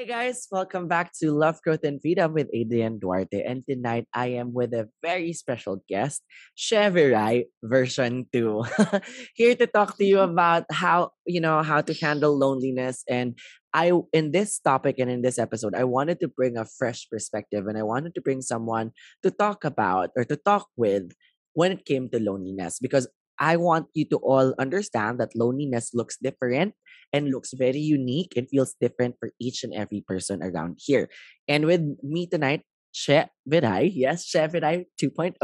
Hey 0.00 0.06
guys, 0.06 0.48
welcome 0.50 0.88
back 0.88 1.12
to 1.20 1.30
Love, 1.30 1.60
Growth, 1.60 1.84
and 1.84 2.00
Freedom 2.00 2.32
with 2.32 2.48
Adrian 2.54 2.98
Duarte. 2.98 3.44
And 3.44 3.62
tonight 3.68 4.08
I 4.14 4.28
am 4.40 4.54
with 4.54 4.72
a 4.72 4.88
very 5.02 5.34
special 5.34 5.84
guest, 5.90 6.22
Cheverai 6.56 7.44
version 7.62 8.24
2. 8.32 8.64
Here 9.34 9.54
to 9.56 9.66
talk 9.66 9.98
to 9.98 10.04
you 10.06 10.16
mm-hmm. 10.16 10.32
about 10.32 10.64
how, 10.72 11.10
you 11.26 11.38
know, 11.38 11.62
how 11.62 11.82
to 11.82 11.92
handle 11.92 12.32
loneliness. 12.34 13.04
And 13.10 13.36
I 13.74 13.92
in 14.14 14.32
this 14.32 14.58
topic 14.58 14.98
and 14.98 15.10
in 15.10 15.20
this 15.20 15.38
episode, 15.38 15.74
I 15.74 15.84
wanted 15.84 16.18
to 16.20 16.28
bring 16.28 16.56
a 16.56 16.64
fresh 16.64 17.06
perspective 17.10 17.66
and 17.66 17.76
I 17.76 17.82
wanted 17.82 18.14
to 18.14 18.22
bring 18.22 18.40
someone 18.40 18.92
to 19.22 19.30
talk 19.30 19.66
about 19.66 20.12
or 20.16 20.24
to 20.24 20.36
talk 20.36 20.68
with 20.78 21.12
when 21.52 21.72
it 21.72 21.84
came 21.84 22.08
to 22.08 22.20
loneliness 22.20 22.78
because 22.80 23.06
I 23.40 23.56
want 23.56 23.88
you 23.94 24.04
to 24.12 24.16
all 24.20 24.54
understand 24.60 25.18
that 25.18 25.34
loneliness 25.34 25.90
looks 25.94 26.18
different 26.20 26.74
and 27.12 27.32
looks 27.32 27.52
very 27.56 27.80
unique 27.80 28.34
and 28.36 28.46
feels 28.48 28.76
different 28.78 29.16
for 29.18 29.32
each 29.40 29.64
and 29.64 29.74
every 29.74 30.04
person 30.06 30.42
around 30.42 30.78
here. 30.78 31.08
And 31.48 31.64
with 31.64 31.80
me 32.04 32.26
tonight, 32.26 32.62
Chef 32.92 33.28
Virai, 33.48 33.90
yes, 33.92 34.26
Chef 34.26 34.52
Virai 34.52 34.84
2.0 35.00 35.40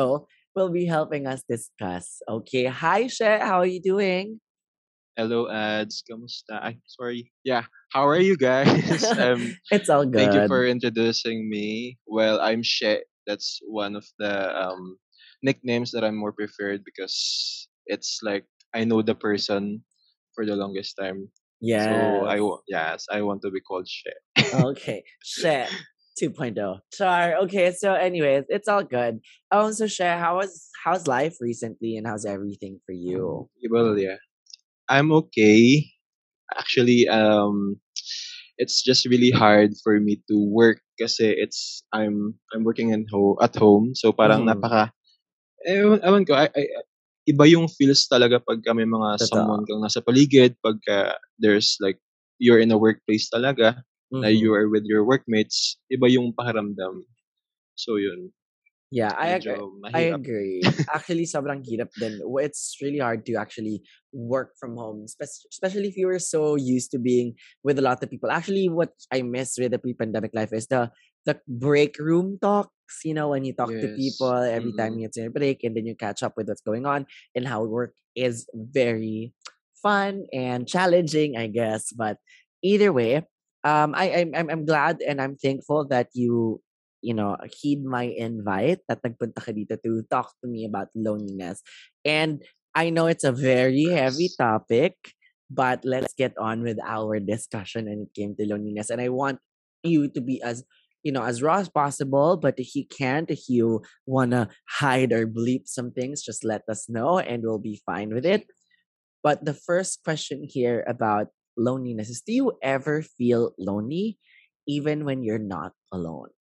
will 0.54 0.70
be 0.70 0.84
helping 0.84 1.26
us 1.26 1.42
discuss. 1.48 2.20
Okay, 2.28 2.66
hi 2.66 3.08
Chef, 3.08 3.40
how 3.40 3.60
are 3.60 3.66
you 3.66 3.80
doing? 3.80 4.40
Hello, 5.16 5.48
ads. 5.48 6.04
Kamusta? 6.04 6.76
Sorry. 6.84 7.32
Yeah. 7.42 7.64
How 7.88 8.06
are 8.06 8.20
you 8.20 8.36
guys? 8.36 9.02
um, 9.18 9.56
it's 9.70 9.88
all 9.88 10.04
good. 10.04 10.28
thank 10.28 10.34
you 10.34 10.46
for 10.46 10.66
introducing 10.66 11.48
me. 11.48 11.96
Well, 12.06 12.38
I'm 12.38 12.62
She. 12.62 13.00
That's 13.26 13.58
one 13.64 13.96
of 13.96 14.04
the 14.18 14.52
um, 14.52 14.98
nicknames 15.42 15.90
that 15.92 16.04
I'm 16.04 16.16
more 16.16 16.32
preferred 16.32 16.84
because 16.84 17.66
it's 17.86 18.20
like 18.22 18.44
I 18.74 18.84
know 18.84 19.02
the 19.02 19.14
person 19.14 19.82
for 20.34 20.44
the 20.44 20.56
longest 20.56 20.96
time. 21.00 21.28
Yeah. 21.60 21.86
So 21.88 22.24
I 22.26 22.38
yes, 22.68 23.06
I 23.10 23.22
want 23.22 23.42
to 23.42 23.50
be 23.50 23.60
called 23.60 23.88
She. 23.88 24.10
okay, 24.52 25.02
Chef 25.24 25.72
2.0. 26.22 26.56
Char. 26.92 27.36
Okay, 27.44 27.72
so 27.72 27.94
anyways, 27.94 28.44
it's 28.48 28.68
all 28.68 28.84
good. 28.84 29.20
Um, 29.50 29.72
so 29.72 29.86
Chef, 29.86 30.18
how 30.20 30.36
was 30.36 30.68
how's 30.84 31.06
life 31.06 31.36
recently 31.40 31.96
and 31.96 32.06
how's 32.06 32.24
everything 32.26 32.80
for 32.86 32.92
you? 32.92 33.48
Well, 33.70 33.98
yeah. 33.98 34.16
I'm 34.88 35.10
okay. 35.12 35.84
Actually, 36.56 37.08
um, 37.08 37.80
it's 38.56 38.82
just 38.82 39.06
really 39.06 39.30
hard 39.30 39.72
for 39.82 39.98
me 40.00 40.22
to 40.30 40.36
work 40.38 40.80
because 40.96 41.16
it's 41.18 41.82
I'm 41.92 42.34
I'm 42.54 42.62
working 42.64 42.90
in 42.90 43.06
ho- 43.10 43.36
at 43.42 43.56
home. 43.56 43.92
So 43.98 44.12
parang 44.12 44.46
Mhm. 44.46 44.54
napaka 44.54 44.92
ewan 45.66 46.24
ko, 46.24 46.34
I, 46.38 46.46
I, 46.54 46.62
iba 47.26 47.44
yung 47.50 47.66
feels 47.66 48.06
talaga 48.06 48.38
pag 48.38 48.62
may 48.72 48.86
mga 48.86 49.18
Totoo. 49.18 49.28
someone 49.28 49.62
kang 49.66 49.82
nasa 49.82 50.00
paligid, 50.00 50.54
pagka 50.62 51.18
there's 51.42 51.76
like, 51.82 51.98
you're 52.38 52.62
in 52.62 52.70
a 52.70 52.78
workplace 52.78 53.28
talaga, 53.28 53.82
na 54.22 54.30
Mhm. 54.30 54.40
you 54.40 54.54
are 54.54 54.70
with 54.70 54.86
your 54.86 55.04
workmates, 55.04 55.76
iba 55.90 56.06
yung 56.08 56.32
pakiramdam. 56.32 57.02
So 57.74 57.98
yun, 57.98 58.32
Yeah, 58.90 59.12
I 59.18 59.34
agree. 59.34 59.58
I 59.92 60.14
agree. 60.14 60.62
Actually, 60.94 61.26
sobrang 61.26 61.66
hirap 61.66 61.90
din. 61.98 62.22
It's 62.38 62.78
really 62.78 63.02
hard 63.02 63.26
to 63.26 63.34
actually 63.34 63.82
work 64.14 64.54
from 64.62 64.78
home, 64.78 65.10
spe- 65.10 65.50
especially 65.50 65.90
if 65.90 65.98
you 65.98 66.06
were 66.06 66.22
so 66.22 66.54
used 66.54 66.94
to 66.94 66.98
being 67.02 67.34
with 67.66 67.82
a 67.82 67.84
lot 67.84 67.98
of 67.98 68.08
people. 68.08 68.30
Actually, 68.30 68.70
what 68.70 68.94
I 69.10 69.26
miss 69.26 69.58
with 69.58 69.74
the 69.74 69.82
pre-pandemic 69.82 70.30
life 70.38 70.54
is 70.54 70.70
the 70.70 70.94
the 71.26 71.40
break 71.48 71.98
room 71.98 72.38
talks. 72.40 72.72
You 73.04 73.14
know, 73.14 73.30
when 73.30 73.44
you 73.44 73.54
talk 73.54 73.80
to 73.80 73.88
people 73.88 74.32
every 74.32 74.72
time 74.72 74.96
Mm-mm. 74.96 75.02
you 75.02 75.10
take 75.12 75.28
a 75.28 75.30
break, 75.30 75.64
and 75.64 75.76
then 75.76 75.86
you 75.86 75.96
catch 75.96 76.22
up 76.22 76.34
with 76.36 76.48
what's 76.48 76.62
going 76.62 76.86
on 76.86 77.06
and 77.34 77.46
how 77.46 77.64
work 77.64 77.94
is 78.16 78.48
very 78.54 79.34
fun 79.82 80.26
and 80.32 80.68
challenging, 80.68 81.36
I 81.36 81.48
guess. 81.48 81.92
But 81.92 82.18
either 82.62 82.92
way, 82.92 83.26
um, 83.64 83.94
I 83.96 84.24
I'm 84.24 84.32
I'm, 84.34 84.50
I'm 84.50 84.64
glad 84.66 85.02
and 85.02 85.20
I'm 85.20 85.36
thankful 85.36 85.86
that 85.88 86.08
you 86.14 86.62
you 87.02 87.14
know, 87.14 87.36
heed 87.60 87.84
my 87.84 88.04
invite 88.16 88.80
at 88.90 89.02
nagpunta 89.02 89.38
ka 89.38 89.52
dito 89.52 89.78
to 89.78 90.02
talk 90.10 90.34
to 90.42 90.48
me 90.48 90.64
about 90.66 90.88
loneliness. 90.96 91.62
And 92.04 92.42
I 92.74 92.90
know 92.90 93.06
it's 93.06 93.24
a 93.24 93.32
very 93.32 93.86
heavy 93.86 94.30
topic, 94.36 94.96
but 95.50 95.84
let's 95.84 96.14
get 96.14 96.34
on 96.38 96.62
with 96.62 96.78
our 96.82 97.20
discussion 97.20 97.86
when 97.86 98.08
it 98.08 98.14
came 98.14 98.34
to 98.36 98.44
loneliness. 98.46 98.90
And 98.90 99.00
I 99.00 99.08
want 99.08 99.38
you 99.84 100.10
to 100.10 100.20
be 100.20 100.42
as 100.42 100.64
you 101.06 101.14
know 101.14 101.22
as 101.22 101.38
raw 101.38 101.62
as 101.62 101.70
possible 101.70 102.34
but 102.34 102.58
if 102.58 102.74
you 102.74 102.82
can't 102.90 103.30
if 103.30 103.46
you 103.46 103.78
want 104.10 104.34
to 104.34 104.50
hide 104.66 105.14
or 105.14 105.22
bleep 105.22 105.70
some 105.70 105.94
things 105.94 106.26
just 106.26 106.42
let 106.42 106.66
us 106.66 106.90
know 106.90 107.22
and 107.22 107.46
we'll 107.46 107.62
be 107.62 107.78
fine 107.86 108.10
with 108.10 108.26
it 108.26 108.50
but 109.22 109.46
the 109.46 109.54
first 109.54 110.02
question 110.02 110.42
here 110.42 110.82
about 110.90 111.30
loneliness 111.54 112.10
is 112.10 112.26
do 112.26 112.34
you 112.34 112.58
ever 112.58 113.06
feel 113.06 113.54
lonely 113.54 114.18
even 114.66 115.06
when 115.06 115.22
you're 115.22 115.38
not 115.38 115.70
alone 115.94 116.34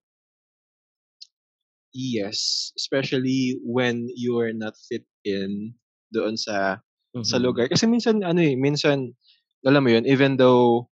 Yes, 1.96 2.76
especially 2.76 3.56
when 3.64 4.12
you 4.12 4.36
are 4.44 4.52
not 4.52 4.76
fit 4.76 5.08
in 5.24 5.72
doon 6.12 6.36
sa 6.36 6.84
sa 7.24 7.40
Mhm. 7.40 7.44
lugar. 7.47 7.72
Kasi 7.72 7.88
minsan 7.88 8.20
ano 8.20 8.44
eh, 8.44 8.59
minsan 8.59 9.16
alam 9.64 9.80
mo 9.80 9.90
yun, 9.96 10.03
even 10.03 10.36
though 10.36 10.92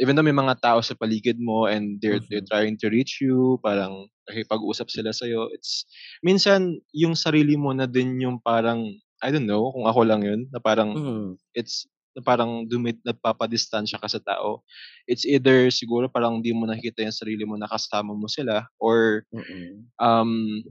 even 0.00 0.16
though 0.16 0.24
may 0.26 0.34
mga 0.34 0.58
tao 0.64 0.80
sa 0.82 0.96
paligid 0.98 1.36
mo 1.38 1.68
and 1.70 2.00
they're 2.02 2.20
they're 2.32 2.42
Mhm. 2.42 2.50
trying 2.50 2.74
to 2.80 2.88
reach 2.90 3.20
you, 3.22 3.60
parang 3.62 4.08
nakipag-usap 4.30 4.88
sila 4.90 5.12
sa 5.14 5.28
it's 5.54 5.84
minsan 6.24 6.80
yung 6.96 7.14
sarili 7.18 7.54
mo 7.60 7.70
na 7.76 7.84
din 7.86 8.16
yung 8.22 8.40
parang 8.42 8.88
I 9.22 9.30
don't 9.30 9.46
know 9.46 9.70
kung 9.76 9.84
ako 9.86 10.02
lang 10.08 10.24
yun 10.24 10.48
na 10.52 10.58
parang 10.64 10.94
Mhm. 10.94 11.40
it's 11.56 11.86
na 12.16 12.22
parang 12.24 12.66
dumit 12.70 12.98
nagpapadistansya 13.06 13.98
ka 14.02 14.08
sa 14.10 14.20
tao. 14.22 14.62
It's 15.10 15.24
either 15.28 15.70
siguro 15.74 16.08
parang 16.12 16.42
di 16.44 16.52
mo 16.56 16.66
nakikita 16.68 17.04
yung 17.06 17.14
sarili 17.16 17.44
mo 17.48 17.56
na 17.60 17.68
kasama 17.70 18.12
mo 18.16 18.26
sila 18.30 18.66
or 18.82 19.24
Mm. 19.32 19.90
um 20.02 20.62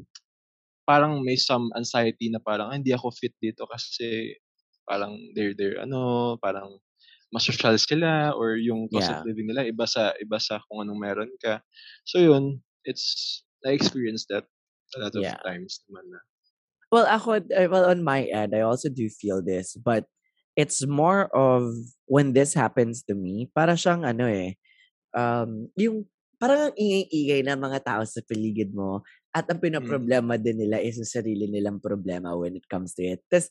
parang 0.88 1.22
may 1.26 1.38
some 1.40 1.70
anxiety 1.78 2.30
na 2.34 2.40
parang 2.44 2.72
"Ah, 2.74 2.78
hindi 2.80 2.92
ako 2.96 3.12
fit 3.16 3.34
dito 3.44 3.66
kasi 3.70 4.36
parang 4.88 5.16
they're 5.38 5.54
they're 5.58 5.80
ano, 5.84 6.36
parang 6.42 6.80
masosyal 7.36 7.78
sila 7.80 8.34
or 8.36 8.58
yung 8.58 8.90
cost 8.94 9.10
of 9.14 9.18
Yeah. 9.18 9.26
living 9.26 9.50
nila 9.50 9.68
iba 9.70 9.86
sa 9.90 10.14
iba 10.22 10.38
sa 10.42 10.62
kung 10.70 10.86
anong 10.86 11.00
meron 11.02 11.32
ka. 11.44 11.62
So 12.10 12.20
yun, 12.22 12.62
it's 12.88 13.42
I 13.66 13.76
experienced 13.76 14.30
that 14.34 14.48
a 14.96 15.00
lot 15.04 15.16
of 15.20 15.26
Yeah. 15.26 15.40
times 15.46 15.84
naman 15.90 16.06
na. 16.14 16.20
Well, 16.92 17.06
ako, 17.06 17.46
uh, 17.54 17.70
well, 17.70 17.86
on 17.86 18.02
my 18.02 18.26
end, 18.34 18.58
I 18.58 18.66
also 18.66 18.90
do 18.90 19.06
feel 19.14 19.46
this, 19.46 19.78
but 19.78 20.10
it's 20.58 20.82
more 20.90 21.30
of 21.38 21.70
when 22.10 22.34
this 22.34 22.58
happens 22.58 23.06
to 23.06 23.14
me, 23.14 23.46
para 23.54 23.78
siyang 23.78 24.02
ano 24.10 24.26
eh, 24.26 24.58
um, 25.14 25.70
yung 25.78 26.10
parang 26.42 26.72
ang 26.72 26.76
ingay-ingay 26.78 27.42
ng 27.48 27.60
mga 27.62 27.80
tao 27.86 28.04
sa 28.06 28.22
paligid 28.26 28.74
mo 28.76 29.02
at 29.36 29.46
ang 29.50 29.62
Mm. 29.78 30.00
pinaproblema 30.00 30.38
din 30.42 30.60
nila 30.62 30.82
is 30.84 30.98
yung 31.00 31.08
sarili 31.10 31.48
nilang 31.50 31.80
problema 31.82 32.34
when 32.38 32.56
it 32.58 32.66
comes 32.70 32.94
to 32.98 33.04
it. 33.06 33.22
Tapos, 33.32 33.50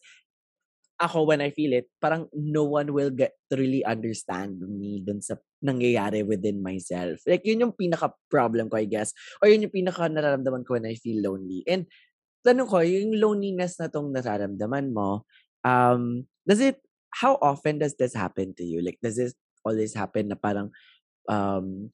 ako 0.98 1.31
when 1.31 1.38
I 1.38 1.54
feel 1.54 1.72
it, 1.72 1.86
parang 2.03 2.26
no 2.34 2.66
one 2.66 2.91
will 2.91 3.14
get 3.14 3.38
to 3.50 3.54
really 3.54 3.86
understand 3.86 4.59
me 4.59 4.98
dun 5.06 5.22
sa 5.22 5.38
nangyayari 5.62 6.26
within 6.26 6.59
myself. 6.59 7.22
Like, 7.22 7.47
yun 7.47 7.62
yung 7.62 7.75
pinaka-problem 7.78 8.67
ko, 8.67 8.76
I 8.82 8.90
guess. 8.90 9.14
Or 9.38 9.46
yun 9.46 9.62
yung 9.62 9.75
pinaka-nararamdaman 9.75 10.67
ko 10.67 10.75
when 10.75 10.90
I 10.90 10.99
feel 10.99 11.23
lonely. 11.23 11.62
And 11.70 11.87
tanong 12.43 12.67
ko, 12.67 12.82
yung 12.82 13.14
loneliness 13.14 13.78
na 13.78 13.87
tong 13.87 14.11
nararamdaman 14.11 14.90
mo, 14.90 15.23
um, 15.62 16.26
does 16.46 16.58
it, 16.58 16.82
how 17.14 17.38
often 17.43 17.78
does 17.78 17.94
this 17.94 18.14
happen 18.14 18.55
to 18.58 18.64
you? 18.67 18.82
Like, 18.82 18.99
does 18.99 19.17
this 19.17 19.34
always 19.62 19.94
happen 19.94 20.34
na 20.34 20.38
parang, 20.38 20.75
um, 21.31 21.90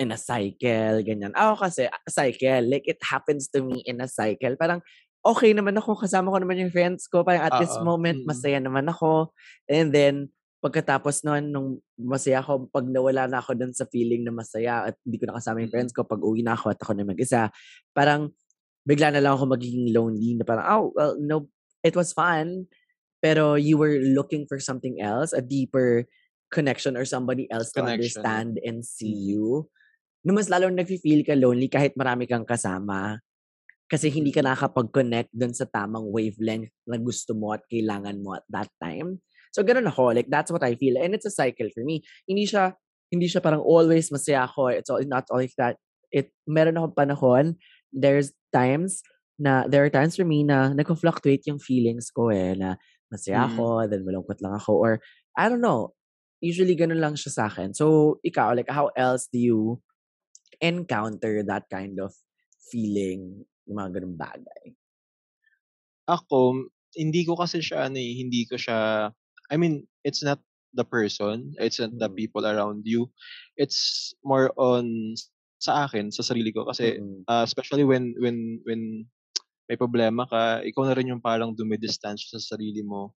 in 0.00 0.12
a 0.12 0.16
cycle, 0.16 1.04
ganyan. 1.04 1.36
Ako 1.36 1.68
kasi, 1.68 1.88
cycle, 2.08 2.64
like, 2.68 2.88
it 2.88 3.00
happens 3.00 3.48
to 3.52 3.60
me 3.60 3.84
in 3.84 4.00
a 4.00 4.08
cycle. 4.08 4.56
Parang, 4.56 4.80
okay 5.22 5.54
naman 5.54 5.78
ako, 5.78 5.94
kasama 5.98 6.30
ko 6.34 6.38
naman 6.42 6.58
yung 6.58 6.74
friends 6.74 7.06
ko, 7.06 7.22
parang 7.22 7.46
at 7.46 7.54
this 7.62 7.74
Oo, 7.78 7.86
moment, 7.86 8.22
mm. 8.22 8.26
masaya 8.26 8.58
naman 8.58 8.86
ako. 8.90 9.30
And 9.70 9.94
then, 9.94 10.30
pagkatapos 10.62 11.22
nun, 11.26 11.50
nung 11.50 11.68
masaya 11.98 12.42
ako, 12.42 12.70
pag 12.70 12.86
nawala 12.86 13.26
na 13.26 13.38
ako 13.42 13.54
dun 13.58 13.74
sa 13.74 13.86
feeling 13.86 14.22
na 14.22 14.30
masaya 14.34 14.90
at 14.90 14.94
hindi 15.02 15.18
ko 15.18 15.30
nakasama 15.30 15.62
yung 15.62 15.70
Mm. 15.70 15.76
friends 15.78 15.92
ko, 15.94 16.02
pag 16.06 16.22
uwi 16.22 16.42
na 16.42 16.54
ako 16.54 16.74
at 16.74 16.78
ako 16.82 16.92
na 16.94 17.06
mag-isa, 17.06 17.50
parang, 17.94 18.30
bigla 18.82 19.14
na 19.14 19.22
lang 19.22 19.38
ako 19.38 19.46
magiging 19.54 19.94
lonely 19.94 20.34
na 20.34 20.42
parang, 20.46 20.66
oh, 20.66 20.84
well, 20.94 21.14
no, 21.18 21.46
it 21.86 21.94
was 21.94 22.10
fun, 22.10 22.66
pero 23.22 23.54
you 23.54 23.78
were 23.78 24.02
looking 24.02 24.42
for 24.50 24.58
something 24.58 24.98
else, 24.98 25.30
a 25.30 25.38
deeper 25.42 26.06
connection 26.50 26.98
or 26.98 27.06
somebody 27.06 27.46
else 27.50 27.70
to 27.72 27.78
Connection. 27.80 27.94
understand 28.22 28.52
and 28.66 28.82
see 28.82 29.14
Mm. 29.14 29.26
you. 29.30 29.44
na 30.22 30.30
mas 30.30 30.46
lalong 30.46 30.78
nag-feel 30.78 31.26
ka 31.26 31.34
lonely 31.34 31.66
kahit 31.66 31.98
marami 31.98 32.30
kang 32.30 32.46
kasama. 32.46 33.18
Kasi 33.92 34.08
hindi 34.08 34.32
ka 34.32 34.40
nakakapag-connect 34.40 35.28
dun 35.36 35.52
sa 35.52 35.68
tamang 35.68 36.08
wavelength 36.08 36.72
na 36.88 36.96
gusto 36.96 37.36
mo 37.36 37.52
at 37.52 37.60
kailangan 37.68 38.24
mo 38.24 38.40
at 38.40 38.46
that 38.48 38.72
time. 38.80 39.20
So, 39.52 39.60
ganun 39.60 39.84
ako. 39.84 40.16
Like, 40.16 40.32
that's 40.32 40.48
what 40.48 40.64
I 40.64 40.80
feel. 40.80 40.96
And 40.96 41.12
it's 41.12 41.28
a 41.28 41.34
cycle 41.34 41.68
for 41.76 41.84
me. 41.84 42.00
Hindi 42.24 42.48
siya, 42.48 42.72
hindi 43.12 43.28
siya 43.28 43.44
parang 43.44 43.60
always 43.60 44.08
masaya 44.08 44.48
ako. 44.48 44.72
It's 44.72 44.88
all, 44.88 45.04
not 45.04 45.28
always 45.28 45.52
that. 45.60 45.76
It, 46.08 46.32
meron 46.48 46.80
akong 46.80 46.96
panahon, 46.96 47.60
there's 47.92 48.32
times 48.48 49.04
na, 49.36 49.68
there 49.68 49.84
are 49.84 49.92
times 49.92 50.16
for 50.16 50.24
me 50.24 50.40
na 50.40 50.72
nag-fluctuate 50.72 51.44
yung 51.52 51.60
feelings 51.60 52.08
ko 52.08 52.32
eh, 52.32 52.56
na 52.56 52.80
masaya 53.12 53.44
Mm. 53.44 53.48
ako, 53.52 53.64
then 53.92 54.08
malungkot 54.08 54.40
lang 54.40 54.56
ako, 54.56 54.72
or, 54.80 54.92
I 55.36 55.52
don't 55.52 55.60
know, 55.60 55.92
usually 56.40 56.72
ganun 56.72 57.00
lang 57.00 57.12
siya 57.16 57.32
sa 57.32 57.44
akin. 57.52 57.76
So, 57.76 58.16
ikaw, 58.24 58.56
like, 58.56 58.72
how 58.72 58.88
else 58.96 59.28
do 59.28 59.36
you 59.36 59.84
encounter 60.64 61.44
that 61.44 61.68
kind 61.68 62.00
of 62.00 62.16
feeling, 62.72 63.44
yung 63.68 63.78
mga 63.78 64.00
ganung 64.00 64.16
bagay? 64.18 64.74
Ako, 66.10 66.66
hindi 66.98 67.22
ko 67.22 67.38
kasi 67.38 67.62
siya 67.62 67.86
ano 67.86 67.96
eh, 67.98 68.12
hindi 68.18 68.42
ko 68.50 68.58
siya 68.58 69.10
I 69.52 69.56
mean, 69.60 69.84
it's 70.02 70.24
not 70.24 70.40
the 70.72 70.82
person, 70.84 71.52
it's 71.60 71.76
not 71.78 71.92
the 72.00 72.08
Mm. 72.08 72.16
people 72.16 72.48
around 72.48 72.88
you. 72.88 73.12
It's 73.60 74.10
more 74.24 74.48
on 74.56 75.14
sa 75.60 75.86
akin, 75.86 76.08
sa 76.10 76.24
sarili 76.24 76.50
ko 76.50 76.64
kasi 76.66 76.98
Mm. 76.98 77.22
uh, 77.28 77.44
especially 77.46 77.84
when 77.86 78.16
when 78.18 78.58
when 78.66 79.06
may 79.70 79.76
problema 79.78 80.26
ka, 80.28 80.62
ikaw 80.66 80.84
na 80.88 80.96
rin 80.98 81.10
yung 81.12 81.22
parang 81.24 81.54
dumidistansya 81.56 82.38
sa 82.38 82.56
sarili 82.56 82.82
mo. 82.84 83.14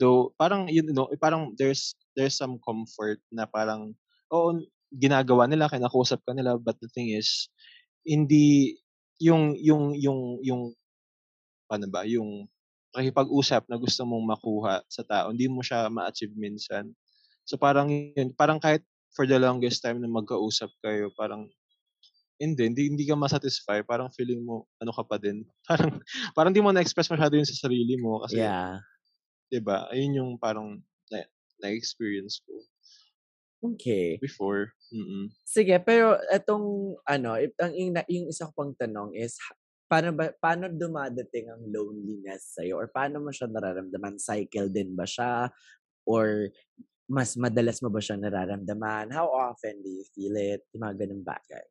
Though 0.00 0.34
parang 0.40 0.68
you 0.70 0.82
know, 0.86 1.08
parang 1.22 1.54
there's 1.58 1.94
there's 2.18 2.36
some 2.38 2.58
comfort 2.62 3.20
na 3.34 3.46
parang 3.48 3.94
oo, 4.32 4.62
ginagawa 4.94 5.46
nila, 5.50 5.70
kinakausap 5.72 6.22
ka 6.26 6.32
nila, 6.36 6.58
but 6.60 6.78
the 6.82 6.90
thing 6.94 7.12
is 7.14 7.50
hindi 8.06 8.76
yung 9.22 9.54
yung 9.58 9.94
yung 9.98 10.20
yung 10.42 10.62
paano 11.68 11.86
ba, 11.90 12.04
yung 12.08 12.46
pakikipag-usap 12.94 13.66
na 13.66 13.76
gusto 13.80 14.06
mong 14.06 14.24
makuha 14.38 14.74
sa 14.86 15.02
tao, 15.02 15.34
hindi 15.34 15.50
mo 15.50 15.60
siya 15.64 15.90
ma-achieve 15.90 16.34
minsan. 16.38 16.94
So 17.48 17.58
parang 17.58 17.90
yun, 17.90 18.30
parang 18.36 18.62
kahit 18.62 18.84
for 19.16 19.26
the 19.26 19.38
longest 19.38 19.82
time 19.82 19.98
na 19.98 20.10
magkausap 20.10 20.70
kayo, 20.84 21.10
parang 21.18 21.50
hindi, 22.38 22.66
hindi, 22.66 22.82
hindi 22.90 23.04
ka 23.06 23.14
masatisfy. 23.18 23.82
Parang 23.86 24.10
feeling 24.14 24.42
mo, 24.42 24.66
ano 24.82 24.90
ka 24.90 25.02
pa 25.06 25.16
din. 25.22 25.46
Parang, 25.70 26.02
parang 26.34 26.52
di 26.52 26.60
mo 26.60 26.74
na-express 26.74 27.08
masyado 27.08 27.38
yun 27.38 27.46
sa 27.46 27.56
sarili 27.56 27.94
mo 27.96 28.20
kasi, 28.26 28.42
Yeah. 28.42 28.82
di 29.48 29.60
ba, 29.62 29.86
ayun 29.94 30.18
yung 30.18 30.30
parang 30.40 30.82
na, 31.12 31.24
na-experience 31.62 32.42
ko 32.44 32.52
Okay. 33.64 34.20
before. 34.20 34.76
Mm-mm. 34.92 35.32
Sige, 35.48 35.80
pero 35.80 36.20
etong 36.28 37.00
ano, 37.08 37.40
ang 37.40 37.72
yung, 37.72 37.96
yung 38.12 38.26
isa 38.28 38.44
ko 38.48 38.52
pang 38.52 38.72
tanong 38.76 39.16
is 39.16 39.40
paano 39.88 40.12
ba 40.12 40.32
paano 40.36 40.68
dumadating 40.68 41.48
ang 41.48 41.62
loneliness 41.68 42.56
sa 42.56 42.64
or 42.72 42.88
paano 42.92 43.24
mo 43.24 43.32
siya 43.32 43.48
nararamdaman? 43.48 44.20
Cycle 44.20 44.68
din 44.68 44.92
ba 44.92 45.08
siya 45.08 45.48
or 46.04 46.52
mas 47.08 47.36
madalas 47.40 47.80
mo 47.80 47.88
ba 47.88 48.00
siya 48.00 48.20
nararamdaman? 48.20 49.12
How 49.12 49.28
often 49.28 49.80
do 49.80 49.88
you 49.88 50.04
feel 50.12 50.36
it? 50.36 50.64
Yung 50.76 50.84
mga 50.84 51.04
ganung 51.04 51.24
bagay. 51.24 51.64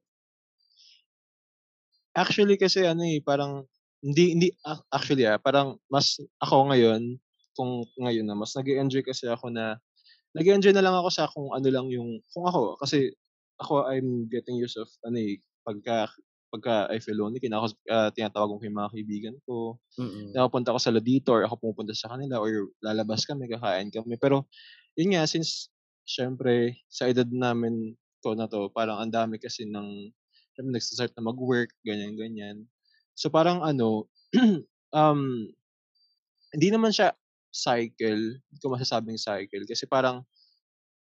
Actually 2.13 2.57
kasi 2.57 2.85
ano 2.85 3.01
eh, 3.05 3.21
parang 3.21 3.65
hindi 4.01 4.37
hindi 4.37 4.47
ac- 4.65 4.85
actually 4.93 5.25
ah, 5.25 5.41
parang 5.41 5.77
mas 5.89 6.17
ako 6.41 6.73
ngayon 6.73 7.17
kung 7.53 7.85
ngayon 8.01 8.25
na 8.25 8.37
mas 8.37 8.53
nag-enjoy 8.57 9.05
kasi 9.05 9.29
ako 9.29 9.49
na 9.53 9.77
nag-enjoy 10.33 10.73
na 10.73 10.81
lang 10.81 10.95
ako 10.97 11.09
sa 11.13 11.29
kung 11.29 11.53
ano 11.53 11.67
lang 11.69 11.87
yung 11.93 12.21
kung 12.33 12.45
ako 12.49 12.81
kasi 12.81 13.13
ako 13.61 13.85
I'm 13.85 14.27
getting 14.27 14.57
used 14.57 14.77
of 14.81 14.89
ano 15.05 15.21
eh 15.21 15.37
pagka 15.61 16.09
pagka 16.53 16.89
I 16.93 17.01
feel 17.01 17.17
lonely 17.17 17.41
kinakaus 17.41 17.73
uh, 17.89 18.13
tinatawag 18.13 18.57
ko 18.57 18.65
yung 18.65 18.77
mga 18.77 18.93
kaibigan 18.93 19.35
ko. 19.45 19.81
Mm. 19.97 20.37
napupunta 20.37 20.69
ako 20.73 20.79
sa 20.81 20.93
dito 20.97 21.33
or 21.33 21.45
ako 21.45 21.57
pumupunta 21.57 21.93
sa 21.97 22.13
kanila 22.13 22.37
or 22.41 22.69
lalabas 22.81 23.25
kami 23.25 23.49
kakain 23.49 23.89
kami. 23.89 24.17
Pero 24.21 24.45
yun 24.93 25.17
nga 25.17 25.25
since 25.25 25.73
syempre 26.05 26.77
sa 26.89 27.09
edad 27.09 27.25
namin 27.29 27.97
ko 28.21 28.37
na 28.37 28.45
to 28.45 28.69
parang 28.69 29.01
ang 29.01 29.09
dami 29.13 29.41
kasi 29.41 29.65
ng 29.65 30.13
syempre 30.53 30.71
nagsa-start 30.77 31.13
na 31.17 31.25
mag-work 31.25 31.73
ganyan 31.81 32.13
ganyan. 32.13 32.57
So 33.17 33.33
parang 33.33 33.65
ano 33.65 34.09
um 34.97 35.21
hindi 36.53 36.67
naman 36.69 36.93
siya 36.93 37.17
cycle 37.53 38.41
hindi 38.41 38.59
ko 38.61 38.67
masasabing 38.73 39.21
cycle 39.21 39.63
kasi 39.69 39.85
parang 39.87 40.25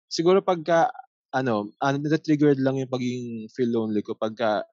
siguro 0.09 0.41
pagka 0.41 0.89
ano 1.33 1.69
ano 1.79 1.95
na-triggered 2.01 2.57
lang 2.59 2.81
yung 2.81 2.89
pagiging 2.91 3.45
feel 3.53 3.69
lonely 3.69 4.01
ko 4.01 4.17
pagka 4.17 4.65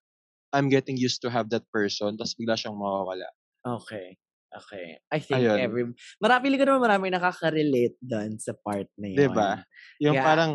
I'm 0.55 0.73
getting 0.73 0.97
used 0.97 1.21
to 1.27 1.31
have 1.31 1.53
that 1.53 1.69
person 1.71 2.17
tapos 2.17 2.35
bigla 2.39 2.57
siyang 2.57 2.79
mawawala 2.81 3.29
Okay. 3.67 4.15
Okay. 4.57 4.97
I 5.13 5.19
think 5.21 5.43
Ayun. 5.43 5.59
every 5.59 5.85
marami 6.23 6.55
ko 6.57 6.65
naman 6.65 6.81
marami 6.87 7.07
nakaka-relate 7.13 7.99
doon 8.01 8.39
sa 8.41 8.55
part 8.57 8.89
na 8.97 9.09
yun. 9.11 9.19
'di 9.21 9.29
ba 9.35 9.51
yung 10.01 10.17
Kaya- 10.17 10.25
parang 10.25 10.53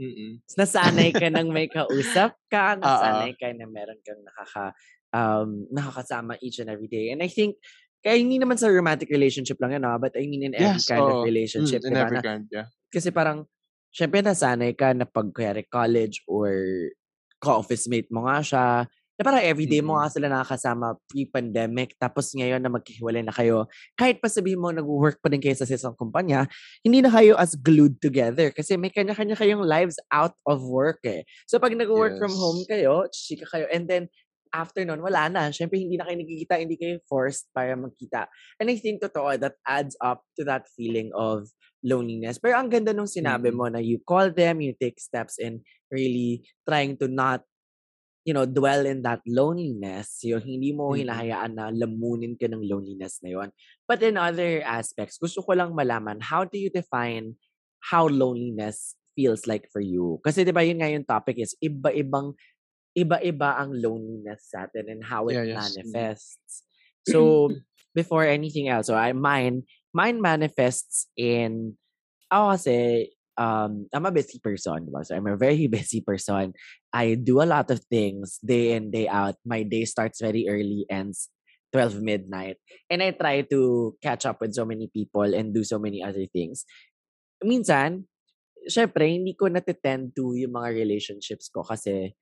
mm 0.00 0.32
nasanay 0.54 1.10
ka 1.12 1.28
nang 1.34 1.50
may 1.50 1.66
kausap 1.74 2.38
ka, 2.48 2.78
nasanay 2.78 3.34
ka 3.36 3.50
na 3.52 3.66
meron 3.66 3.98
kang 4.06 4.22
nakaka, 4.22 4.70
um, 5.10 5.66
nakakasama 5.74 6.38
each 6.40 6.62
and 6.62 6.70
every 6.70 6.86
day. 6.86 7.10
And 7.10 7.20
I 7.20 7.28
think, 7.28 7.58
kaya 8.04 8.20
hindi 8.20 8.36
naman 8.36 8.60
sa 8.60 8.68
romantic 8.68 9.08
relationship 9.08 9.56
lang 9.64 9.72
yun, 9.72 9.88
ah, 9.88 9.96
but 9.96 10.12
I 10.12 10.28
mean 10.28 10.44
in 10.44 10.54
every 10.54 10.76
Yes, 10.76 10.86
kind 10.92 11.00
of 11.00 11.24
oo. 11.24 11.24
relationship. 11.24 11.80
Mm, 11.80 11.88
in 11.88 11.92
diba, 11.96 12.02
every 12.04 12.18
na- 12.20 12.26
kind, 12.28 12.44
yeah. 12.52 12.66
kasi 12.92 13.08
parang, 13.08 13.48
syempre 13.88 14.20
nasanay 14.20 14.76
ka 14.76 14.92
na 14.92 15.08
pag 15.08 15.32
kaya 15.32 15.64
college 15.66 16.20
or 16.28 16.52
ka-office 17.40 17.88
mate 17.88 18.08
mo 18.12 18.28
nga 18.28 18.44
siya, 18.44 18.64
na 19.14 19.22
parang 19.22 19.46
everyday 19.46 19.78
mo 19.78 19.94
Mm. 19.94 19.98
nga 20.02 20.08
sila 20.10 20.26
nakakasama 20.26 20.98
pre-pandemic, 21.06 21.94
tapos 22.02 22.34
ngayon 22.34 22.58
na 22.58 22.66
maghiwalay 22.66 23.22
na 23.22 23.30
kayo, 23.30 23.70
kahit 23.94 24.18
pa 24.18 24.26
sabihin 24.26 24.58
mo 24.58 24.74
nag-work 24.74 25.22
pa 25.22 25.30
din 25.30 25.38
kayo 25.38 25.54
sa 25.54 25.70
isang 25.70 25.94
kumpanya, 25.94 26.50
hindi 26.82 26.98
na 26.98 27.14
kayo 27.14 27.38
as 27.38 27.54
glued 27.54 28.02
together 28.02 28.50
kasi 28.50 28.74
may 28.74 28.90
kanya-kanya 28.90 29.38
kayong 29.38 29.62
lives 29.62 30.02
out 30.10 30.34
of 30.50 30.66
work 30.66 30.98
eh. 31.06 31.22
So 31.46 31.62
pag 31.62 31.78
nag-work 31.78 32.18
from 32.18 32.34
Yes. 32.34 32.40
home 32.42 32.60
kayo, 32.66 33.06
chika 33.14 33.46
kayo, 33.46 33.66
and 33.70 33.86
then 33.86 34.10
after 34.54 34.86
nun, 34.86 35.02
wala 35.02 35.26
na. 35.26 35.50
Siyempre, 35.50 35.82
hindi 35.82 35.98
na 35.98 36.06
kayo 36.06 36.22
nagkikita, 36.22 36.62
hindi 36.62 36.78
kayo 36.78 37.02
forced 37.10 37.50
para 37.50 37.74
magkita. 37.74 38.30
And 38.62 38.70
I 38.70 38.78
think 38.78 39.02
totoo, 39.02 39.34
that 39.42 39.58
adds 39.66 39.98
up 39.98 40.22
to 40.38 40.46
that 40.46 40.70
feeling 40.78 41.10
of 41.10 41.50
loneliness. 41.82 42.38
Pero 42.38 42.54
ang 42.54 42.70
ganda 42.70 42.94
nung 42.94 43.10
sinabi 43.10 43.50
Mm. 43.50 43.56
mo 43.58 43.66
na 43.66 43.82
you 43.82 43.98
call 44.06 44.30
them, 44.30 44.62
you 44.62 44.72
take 44.78 45.02
steps 45.02 45.42
in 45.42 45.66
really 45.90 46.46
trying 46.62 46.94
to 47.02 47.10
not 47.10 47.42
you 48.24 48.32
know, 48.32 48.48
dwell 48.48 48.88
in 48.88 49.04
that 49.04 49.20
loneliness. 49.28 50.24
Yung 50.24 50.40
hindi 50.40 50.72
mo 50.72 50.96
Mm. 50.96 51.04
hinahayaan 51.04 51.52
na 51.60 51.68
lamunin 51.68 52.40
ka 52.40 52.48
ng 52.48 52.64
loneliness 52.64 53.20
na 53.20 53.36
yon. 53.36 53.52
But 53.84 54.00
in 54.00 54.16
other 54.16 54.64
aspects, 54.64 55.20
gusto 55.20 55.44
ko 55.44 55.52
lang 55.52 55.76
malaman, 55.76 56.24
how 56.24 56.48
do 56.48 56.56
you 56.56 56.72
define 56.72 57.36
how 57.92 58.08
loneliness 58.08 58.96
feels 59.12 59.44
like 59.44 59.68
for 59.68 59.84
you? 59.84 60.24
Kasi 60.24 60.40
di 60.40 60.56
ba 60.56 60.64
yun 60.64 60.80
nga 60.80 60.88
yung 60.88 61.04
topic 61.04 61.36
is 61.36 61.52
iba-ibang 61.60 62.32
iba-iba 62.94 63.58
ang 63.58 63.74
loneliness 63.74 64.54
sa 64.54 64.70
atin 64.70 64.86
and 64.88 65.02
how 65.02 65.26
it 65.28 65.34
Yeah, 65.34 65.54
yes. 65.54 65.58
Mm. 65.58 65.60
manifests. 65.60 66.54
So, 67.04 67.50
before 67.98 68.24
anything 68.24 68.70
else, 68.70 68.86
so 68.86 68.94
I 68.94 69.12
mine 69.12 69.66
mine 69.94 70.18
manifests 70.18 71.10
in 71.14 71.78
ako 72.30 72.58
kasi 72.58 72.76
um 73.38 73.86
I'm 73.90 74.06
a 74.06 74.14
busy 74.14 74.38
person, 74.38 74.86
diba? 74.86 75.06
So 75.06 75.14
I'm 75.14 75.26
a 75.26 75.38
very 75.38 75.66
busy 75.78 76.02
person. 76.02 76.54
I 76.94 77.14
do 77.14 77.42
a 77.42 77.50
lot 77.50 77.70
of 77.70 77.82
things 77.90 78.38
day 78.42 78.74
in 78.74 78.90
day 78.90 79.10
out. 79.10 79.38
My 79.46 79.62
day 79.62 79.86
starts 79.86 80.22
very 80.22 80.46
early 80.50 80.86
ends 80.90 81.30
12 81.74 81.98
midnight 81.98 82.62
and 82.86 83.02
I 83.02 83.10
try 83.10 83.42
to 83.50 83.94
catch 83.98 84.26
up 84.26 84.38
with 84.38 84.54
so 84.54 84.62
many 84.62 84.86
people 84.86 85.26
and 85.26 85.50
do 85.50 85.66
so 85.66 85.78
many 85.78 86.02
other 86.02 86.26
things. 86.30 86.62
Minsan, 87.42 88.06
syempre, 88.70 89.10
hindi 89.10 89.34
ko 89.34 89.50
natitend 89.50 90.14
to 90.14 90.38
yung 90.38 90.54
mga 90.54 90.70
relationships 90.70 91.50
ko 91.50 91.66
kasi 91.66 92.14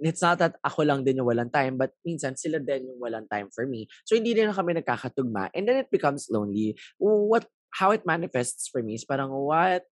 it's 0.00 0.24
not 0.24 0.40
that 0.40 0.56
ako 0.64 0.82
lang 0.88 1.04
din 1.04 1.20
yung 1.20 1.28
walang 1.28 1.52
time, 1.52 1.76
but 1.76 1.92
minsan 2.04 2.36
sila 2.36 2.58
din 2.58 2.88
yung 2.88 3.00
walang 3.00 3.28
time 3.28 3.48
for 3.52 3.66
me. 3.68 3.86
So, 4.08 4.16
hindi 4.16 4.32
din 4.32 4.52
kami 4.52 4.74
nagkakatugma. 4.80 5.52
And 5.52 5.68
then 5.68 5.76
it 5.76 5.92
becomes 5.92 6.28
lonely. 6.32 6.76
What, 6.98 7.46
how 7.76 7.92
it 7.92 8.08
manifests 8.08 8.68
for 8.68 8.82
me 8.82 8.96
is 8.96 9.04
parang, 9.04 9.30
what? 9.30 9.84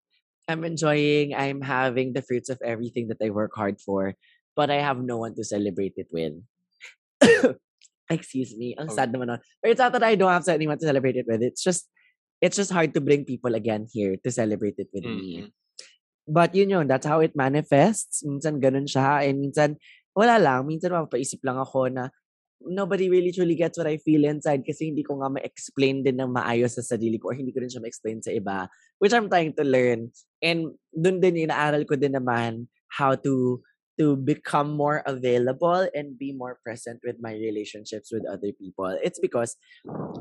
I'm 0.49 0.65
enjoying, 0.65 1.37
I'm 1.37 1.61
having 1.61 2.13
the 2.13 2.25
fruits 2.25 2.49
of 2.49 2.57
everything 2.65 3.07
that 3.13 3.21
I 3.21 3.29
work 3.29 3.53
hard 3.53 3.77
for, 3.77 4.17
but 4.57 4.73
I 4.73 4.81
have 4.81 4.97
no 4.97 5.17
one 5.21 5.37
to 5.37 5.45
celebrate 5.45 5.93
it 5.95 6.09
with. 6.09 6.33
Excuse 8.09 8.57
me. 8.57 8.73
Ang 8.73 8.89
Oh. 8.89 8.95
sad 8.97 9.13
naman 9.13 9.29
nun. 9.29 9.41
But 9.61 9.69
it's 9.69 9.79
not 9.79 9.93
that 9.93 10.01
I 10.01 10.17
don't 10.17 10.33
have 10.33 10.47
anyone 10.49 10.81
to 10.81 10.89
celebrate 10.89 11.21
it 11.21 11.29
with. 11.29 11.45
It's 11.45 11.61
just, 11.61 11.85
it's 12.41 12.57
just 12.57 12.73
hard 12.73 12.97
to 12.97 13.01
bring 13.01 13.29
people 13.29 13.53
again 13.53 13.85
here 13.93 14.17
to 14.17 14.29
celebrate 14.33 14.81
it 14.81 14.89
with 14.89 15.05
me. 15.05 15.45
Mm. 15.45 15.51
But 16.29 16.53
yun 16.53 16.69
yun, 16.69 16.85
that's 16.89 17.05
how 17.05 17.21
it 17.21 17.33
manifests. 17.37 18.21
Minsan 18.25 18.61
ganun 18.61 18.85
siya. 18.89 19.25
And 19.25 19.41
minsan, 19.41 19.77
wala 20.19 20.35
lang. 20.35 20.67
Minsan 20.67 20.91
mapapaisip 20.91 21.39
lang 21.47 21.55
ako 21.55 21.87
na 21.87 22.11
nobody 22.59 23.07
really 23.07 23.31
truly 23.31 23.55
gets 23.55 23.79
what 23.79 23.87
I 23.87 23.95
feel 23.95 24.27
inside 24.27 24.67
kasi 24.67 24.91
hindi 24.91 24.99
ko 24.99 25.15
nga 25.23 25.31
ma-explain 25.31 26.03
din 26.03 26.19
ng 26.19 26.35
maayos 26.35 26.75
sa 26.75 26.83
sarili 26.83 27.15
ko 27.15 27.31
or 27.31 27.35
hindi 27.39 27.55
ko 27.55 27.63
rin 27.63 27.71
siya 27.71 27.79
ma-explain 27.79 28.19
sa 28.19 28.35
iba. 28.35 28.67
Which 28.99 29.15
I'm 29.15 29.31
trying 29.31 29.55
to 29.55 29.63
learn. 29.63 30.11
And 30.43 30.75
dun 30.91 31.23
din, 31.23 31.47
inaaral 31.47 31.87
ko 31.87 31.95
din 31.95 32.19
naman 32.19 32.67
how 32.91 33.15
to 33.23 33.63
to 33.99 34.15
become 34.15 34.71
more 34.71 35.03
available 35.03 35.83
and 35.91 36.15
be 36.15 36.31
more 36.31 36.55
present 36.63 37.03
with 37.03 37.19
my 37.19 37.35
relationships 37.35 38.15
with 38.15 38.23
other 38.23 38.55
people. 38.55 38.95
It's 39.03 39.19
because 39.19 39.59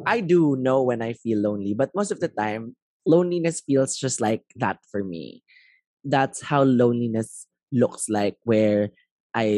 I 0.02 0.18
do 0.18 0.58
know 0.58 0.82
when 0.82 0.98
I 1.00 1.14
feel 1.14 1.38
lonely, 1.38 1.78
but 1.78 1.94
most 1.94 2.10
of 2.10 2.18
the 2.18 2.26
time, 2.26 2.74
loneliness 3.06 3.62
feels 3.62 3.94
just 3.94 4.20
like 4.20 4.42
that 4.58 4.82
for 4.90 5.06
me. 5.06 5.46
That's 6.02 6.42
how 6.42 6.66
loneliness 6.66 7.46
looks 7.70 8.10
like, 8.10 8.34
where 8.42 8.90
I 9.38 9.48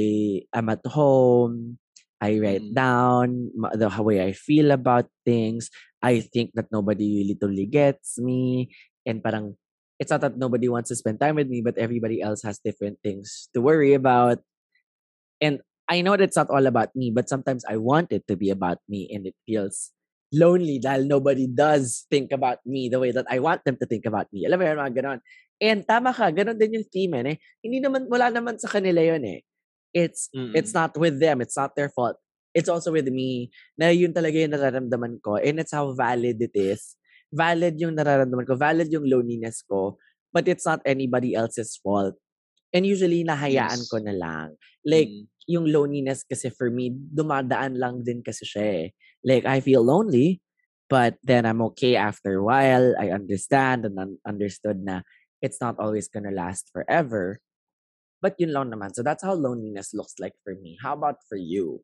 am 0.53 0.69
at 0.69 0.85
home, 0.85 1.81
I 2.21 2.37
write 2.37 2.69
Mm. 2.69 2.77
down 2.77 3.29
the 3.73 3.89
way 4.05 4.21
I 4.21 4.37
feel 4.37 4.77
about 4.77 5.09
things. 5.25 5.73
I 6.05 6.21
think 6.21 6.53
that 6.53 6.69
nobody 6.69 7.25
literally 7.25 7.65
gets 7.65 8.21
me. 8.21 8.69
And 9.09 9.25
parang, 9.25 9.57
it's 9.97 10.13
not 10.13 10.21
that 10.21 10.37
nobody 10.37 10.69
wants 10.69 10.93
to 10.93 11.01
spend 11.01 11.17
time 11.17 11.41
with 11.41 11.49
me, 11.49 11.65
but 11.65 11.81
everybody 11.81 12.21
else 12.21 12.45
has 12.45 12.61
different 12.61 13.01
things 13.01 13.49
to 13.57 13.65
worry 13.65 13.97
about. 13.97 14.45
And 15.41 15.65
I 15.89 16.05
know 16.05 16.13
that 16.13 16.29
it's 16.29 16.37
not 16.37 16.53
all 16.53 16.69
about 16.69 16.93
me, 16.93 17.09
but 17.09 17.33
sometimes 17.33 17.65
I 17.65 17.81
want 17.81 18.13
it 18.13 18.29
to 18.29 18.37
be 18.37 18.53
about 18.53 18.85
me 18.85 19.09
and 19.09 19.25
it 19.25 19.35
feels 19.49 19.97
lonely 20.31 20.79
dahil 20.79 21.09
nobody 21.09 21.49
does 21.49 22.07
think 22.13 22.31
about 22.31 22.63
me 22.63 22.87
the 22.93 23.01
way 23.01 23.11
that 23.11 23.27
I 23.27 23.41
want 23.41 23.65
them 23.65 23.81
to 23.81 23.87
think 23.89 24.05
about 24.05 24.29
me. 24.31 24.45
Alam 24.47 24.61
mo 24.61 24.65
yun, 24.69 24.79
mga 24.79 24.95
ganon. 24.95 25.21
And 25.61 25.83
tama 25.89 26.15
ka, 26.15 26.31
ganon 26.31 26.61
din 26.61 26.79
yung 26.81 26.89
theme 26.89 27.17
eh. 27.27 27.37
Hindi 27.65 27.83
naman, 27.83 28.07
wala 28.07 28.31
naman 28.31 28.61
sa 28.61 28.71
kanila 28.71 29.03
yun 29.03 29.25
eh. 29.27 29.43
It's 29.93 30.31
it's 30.55 30.71
Mm. 30.73 30.79
not 30.79 30.93
with 30.99 31.19
them. 31.19 31.41
It's 31.43 31.57
not 31.59 31.75
their 31.75 31.91
fault. 31.91 32.17
It's 32.55 32.69
also 32.71 32.91
with 32.91 33.07
me 33.11 33.51
na 33.79 33.91
yun 33.95 34.11
talaga 34.15 34.35
yung 34.39 34.55
nararamdaman 34.55 35.23
ko. 35.23 35.39
And 35.39 35.59
it's 35.63 35.75
how 35.75 35.95
valid 35.95 36.43
it 36.43 36.55
is. 36.55 36.95
Valid 37.31 37.79
yung 37.79 37.95
nararamdaman 37.95 38.47
ko. 38.47 38.59
Valid 38.59 38.91
yung 38.91 39.07
loneliness 39.07 39.63
ko. 39.63 39.99
But 40.35 40.47
it's 40.47 40.67
not 40.67 40.83
anybody 40.87 41.35
else's 41.35 41.79
fault. 41.79 42.15
And 42.71 42.87
usually, 42.87 43.27
nahayaan 43.27 43.83
Yes. 43.83 43.91
ko 43.91 43.99
na 43.99 44.15
lang. 44.15 44.55
Like, 44.87 45.11
Mm. 45.11 45.27
yung 45.51 45.67
loneliness 45.67 46.23
kasi 46.23 46.51
for 46.55 46.71
me, 46.71 46.95
dumadaan 46.95 47.75
lang 47.75 48.07
din 48.07 48.23
kasi 48.23 48.47
siya 48.47 48.67
eh. 48.67 48.87
Like, 49.27 49.43
I 49.43 49.59
feel 49.59 49.83
lonely, 49.83 50.39
but 50.87 51.19
then 51.27 51.47
I'm 51.47 51.59
okay 51.75 51.99
after 51.99 52.39
a 52.39 52.45
while. 52.47 52.95
I 52.99 53.11
understand 53.11 53.87
and 53.87 53.99
un- 53.99 54.23
understood 54.23 54.87
na 54.87 55.03
it's 55.43 55.59
not 55.59 55.79
always 55.83 56.07
gonna 56.07 56.31
last 56.31 56.71
forever. 56.71 57.43
But 58.21 58.37
yun 58.37 58.53
lang 58.53 58.69
naman. 58.69 58.93
So 58.93 59.00
that's 59.03 59.25
how 59.25 59.33
loneliness 59.33 59.97
looks 59.97 60.21
like 60.21 60.37
for 60.45 60.53
me. 60.55 60.77
How 60.85 60.93
about 60.93 61.25
for 61.25 61.41
you? 61.41 61.81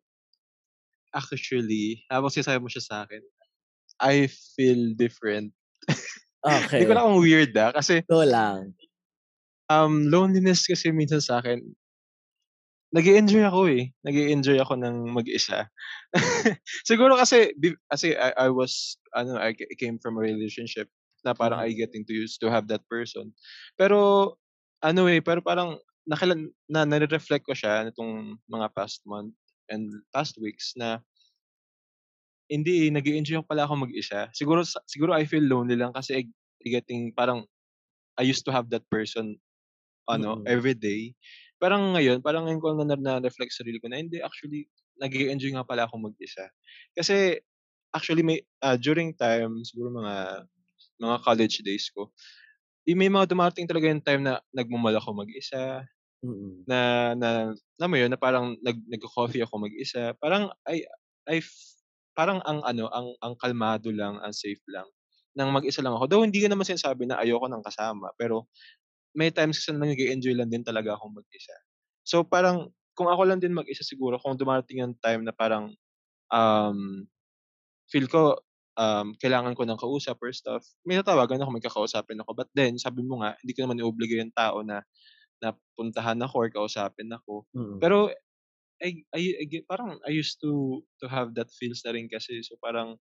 Actually, 1.16 2.05
habang 2.12 2.28
sinasabi 2.28 2.61
mo 2.61 2.69
siya 2.69 2.85
sa 2.85 2.97
akin, 3.09 3.25
I 3.97 4.28
feel 4.28 4.93
different. 4.93 5.57
Okay. 6.45 6.76
Hindi 6.85 6.88
ko 6.93 6.95
na 6.95 7.05
kung 7.09 7.25
weird 7.25 7.57
ah. 7.57 7.73
Kasi 7.73 8.05
Go 8.05 8.21
lang. 8.21 8.76
um, 9.73 10.12
loneliness 10.12 10.69
kasi 10.69 10.93
minsan 10.93 11.25
sa 11.25 11.40
akin, 11.40 11.64
nag 12.93 13.07
enjoy 13.09 13.45
ako 13.45 13.61
eh. 13.73 13.93
nag 14.05 14.16
enjoy 14.16 14.57
ako 14.61 14.76
ng 14.76 15.11
mag-isa. 15.12 15.69
Siguro 16.88 17.16
kasi, 17.16 17.52
kasi 17.88 18.12
I, 18.14 18.47
I 18.47 18.49
was, 18.52 18.97
ano, 19.16 19.37
I 19.40 19.52
ca- 19.57 19.73
came 19.81 19.97
from 19.99 20.16
a 20.16 20.23
relationship 20.25 20.88
na 21.25 21.33
parang 21.35 21.61
Mhm. 21.61 21.66
I 21.66 21.71
getting 21.75 22.05
to 22.07 22.14
used 22.14 22.38
to 22.45 22.49
have 22.52 22.69
that 22.69 22.85
person. 22.87 23.33
Pero, 23.81 24.37
ano 24.85 25.09
eh, 25.11 25.19
pero 25.25 25.40
parang, 25.43 25.81
nakilan, 26.07 26.51
na, 26.71 26.87
nare-reflect 26.87 27.45
ko 27.47 27.55
siya 27.55 27.87
nitong 27.87 28.39
mga 28.49 28.67
past 28.75 29.03
month 29.07 29.35
and 29.71 29.91
past 30.15 30.39
weeks 30.39 30.75
na 30.79 31.03
hindi 32.51 32.91
nag 32.95 33.03
enjoy 33.07 33.43
pala 33.43 33.67
ako 33.67 33.87
mag-isa. 33.91 34.31
Siguro, 34.31 34.63
siguro 34.87 35.11
I 35.15 35.27
feel 35.27 35.43
lonely 35.43 35.75
lang 35.75 35.91
kasi 35.91 36.23
I, 36.23 36.23
getting, 36.67 37.11
parang, 37.15 37.43
I 38.19 38.25
used 38.27 38.47
to 38.47 38.53
have 38.55 38.71
that 38.71 38.87
person, 38.91 39.39
ano, 40.11 40.39
Mm-mm. 40.39 40.47
every 40.47 40.75
day. 40.75 41.15
Parang 41.63 41.95
ngayon, 41.97 42.23
parang 42.23 42.47
ngayon 42.47 42.63
ko 42.63 42.69
na 42.79 42.97
na-reflect 42.99 43.55
sa 43.55 43.63
sarili 43.65 43.79
ko 43.83 43.89
na, 43.91 43.99
hindi, 44.03 44.23
actually, 44.23 44.69
nag 45.01 45.13
enjoy 45.15 45.53
nga 45.55 45.67
pala 45.67 45.87
ako 45.89 46.11
mag-isa. 46.11 46.51
Kasi, 46.97 47.41
actually, 47.95 48.23
may, 48.27 48.43
ah, 48.63 48.79
during 48.79 49.15
time, 49.17 49.63
siguro 49.67 49.91
mga, 49.95 50.47
mga 51.03 51.17
college 51.27 51.57
days 51.67 51.91
ko, 51.95 52.11
may 52.89 53.11
mga 53.11 53.31
dumating 53.31 53.67
talaga 53.71 53.87
yung 53.91 54.05
time 54.05 54.23
na 54.27 54.41
nagmumall 54.55 54.97
ako 54.99 55.25
mag-isa, 55.27 55.85
Mm-mm. 56.25 56.64
na, 56.64 57.12
na, 57.12 57.28
alam 57.76 57.88
mo 57.92 57.96
yun, 58.00 58.08
na 58.08 58.16
parang 58.16 58.56
nag, 58.64 58.78
nag-coffee 58.88 59.44
ako 59.44 59.68
mag-isa. 59.68 60.16
Parang, 60.16 60.49
I, 60.64 60.80
I, 61.28 61.44
parang 62.16 62.40
ang 62.49 62.64
ano, 62.64 62.88
ang, 62.88 63.12
ang 63.20 63.35
kalmado 63.37 63.92
lang, 63.92 64.16
ang 64.25 64.32
safe 64.32 64.62
lang, 64.73 64.88
nang 65.37 65.52
mag-isa 65.52 65.85
lang 65.85 65.92
ako. 65.92 66.08
Though 66.08 66.25
hindi 66.25 66.40
ko 66.40 66.49
naman 66.49 66.64
sinasabi 66.64 67.04
na 67.04 67.20
ayoko 67.20 67.44
ng 67.52 67.61
kasama, 67.61 68.08
pero 68.16 68.49
may 69.16 69.32
times 69.32 69.61
kasi 69.61 69.76
na 69.76 69.85
nag 69.88 70.00
enjoy 70.00 70.32
lang 70.37 70.49
din 70.49 70.64
talaga 70.64 70.96
akong 70.96 71.12
mag-isa. 71.16 71.54
So 72.06 72.25
parang, 72.25 72.73
kung 72.96 73.12
ako 73.12 73.23
lang 73.28 73.40
din 73.44 73.52
mag-isa 73.52 73.85
siguro, 73.85 74.16
kung 74.16 74.40
dumarating 74.40 74.80
yung 74.80 74.96
time 75.04 75.20
na 75.25 75.37
parang, 75.37 75.73
um, 76.32 77.04
feel 77.92 78.08
ko, 78.08 78.40
um, 78.80 79.12
kailangan 79.20 79.52
ko 79.56 79.64
ng 79.68 79.78
kausap 79.80 80.16
or 80.25 80.32
stuff, 80.32 80.64
may 80.88 80.96
natawagan 80.96 81.40
ako, 81.44 81.50
may 81.52 81.64
kakausapin 81.64 82.20
ako. 82.25 82.32
But 82.37 82.49
then, 82.56 82.80
sabi 82.80 83.04
mo 83.04 83.20
nga, 83.25 83.37
hindi 83.44 83.52
ko 83.56 83.68
naman 83.68 83.80
i-obligate 83.80 84.23
yung 84.25 84.37
tao 84.37 84.64
na, 84.64 84.80
na 85.43 85.57
puntahan 85.76 86.19
ako 86.23 86.35
or 86.47 86.49
kausapin 86.49 87.12
ako. 87.12 87.45
Mm-mm. 87.52 87.78
Pero, 87.78 88.12
I, 88.76 89.05
I, 89.16 89.23
I 89.40 89.45
parang 89.64 89.97
I 90.05 90.12
used 90.12 90.37
to 90.45 90.85
to 91.00 91.09
have 91.09 91.33
that 91.33 91.49
feels 91.49 91.81
na 91.81 91.97
rin 91.97 92.12
kasi. 92.12 92.45
So 92.45 92.61
parang, 92.61 93.00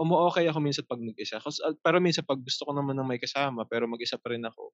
umu-okay 0.00 0.48
ako 0.48 0.58
minsan 0.58 0.86
pag 0.88 1.02
mag-isa. 1.02 1.38
Kasi, 1.38 1.62
ah, 1.62 1.74
pero 1.78 2.02
minsan 2.02 2.26
pag 2.26 2.40
gusto 2.40 2.66
ko 2.66 2.72
naman 2.74 2.96
ng 2.98 3.06
may 3.06 3.20
kasama, 3.20 3.62
pero 3.68 3.86
mag-isa 3.86 4.16
pa 4.16 4.32
rin 4.32 4.42
ako, 4.42 4.72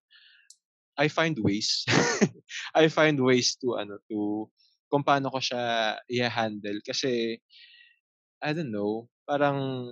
I 0.99 1.07
find 1.07 1.38
ways. 1.38 1.87
I 2.78 2.90
find 2.90 3.19
ways 3.21 3.55
to, 3.62 3.78
ano, 3.78 4.00
to, 4.11 4.49
kung 4.88 5.05
paano 5.05 5.31
ko 5.31 5.38
siya 5.38 5.95
i-handle. 6.09 6.81
Kasi, 6.83 7.38
I 8.40 8.50
don't 8.55 8.73
know, 8.73 9.07
parang, 9.28 9.90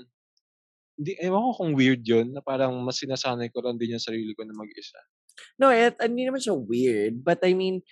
hindi, 0.97 1.13
ewan 1.21 1.53
ko 1.53 1.53
kung 1.61 1.73
weird 1.77 2.03
yun, 2.03 2.33
na 2.33 2.41
parang 2.41 2.73
mas 2.81 2.97
sinasanay 2.99 3.53
ko 3.53 3.61
lang 3.61 3.77
din 3.77 3.95
yung 3.99 4.03
sarili 4.03 4.33
ko 4.33 4.43
na 4.49 4.57
mag-isa. 4.57 4.99
No, 5.59 5.71
it, 5.71 5.97
hindi 6.01 6.27
naman 6.29 6.43
siya 6.43 6.57
weird. 6.57 7.23
But 7.25 7.41
I 7.43 7.53
mean, 7.55 7.83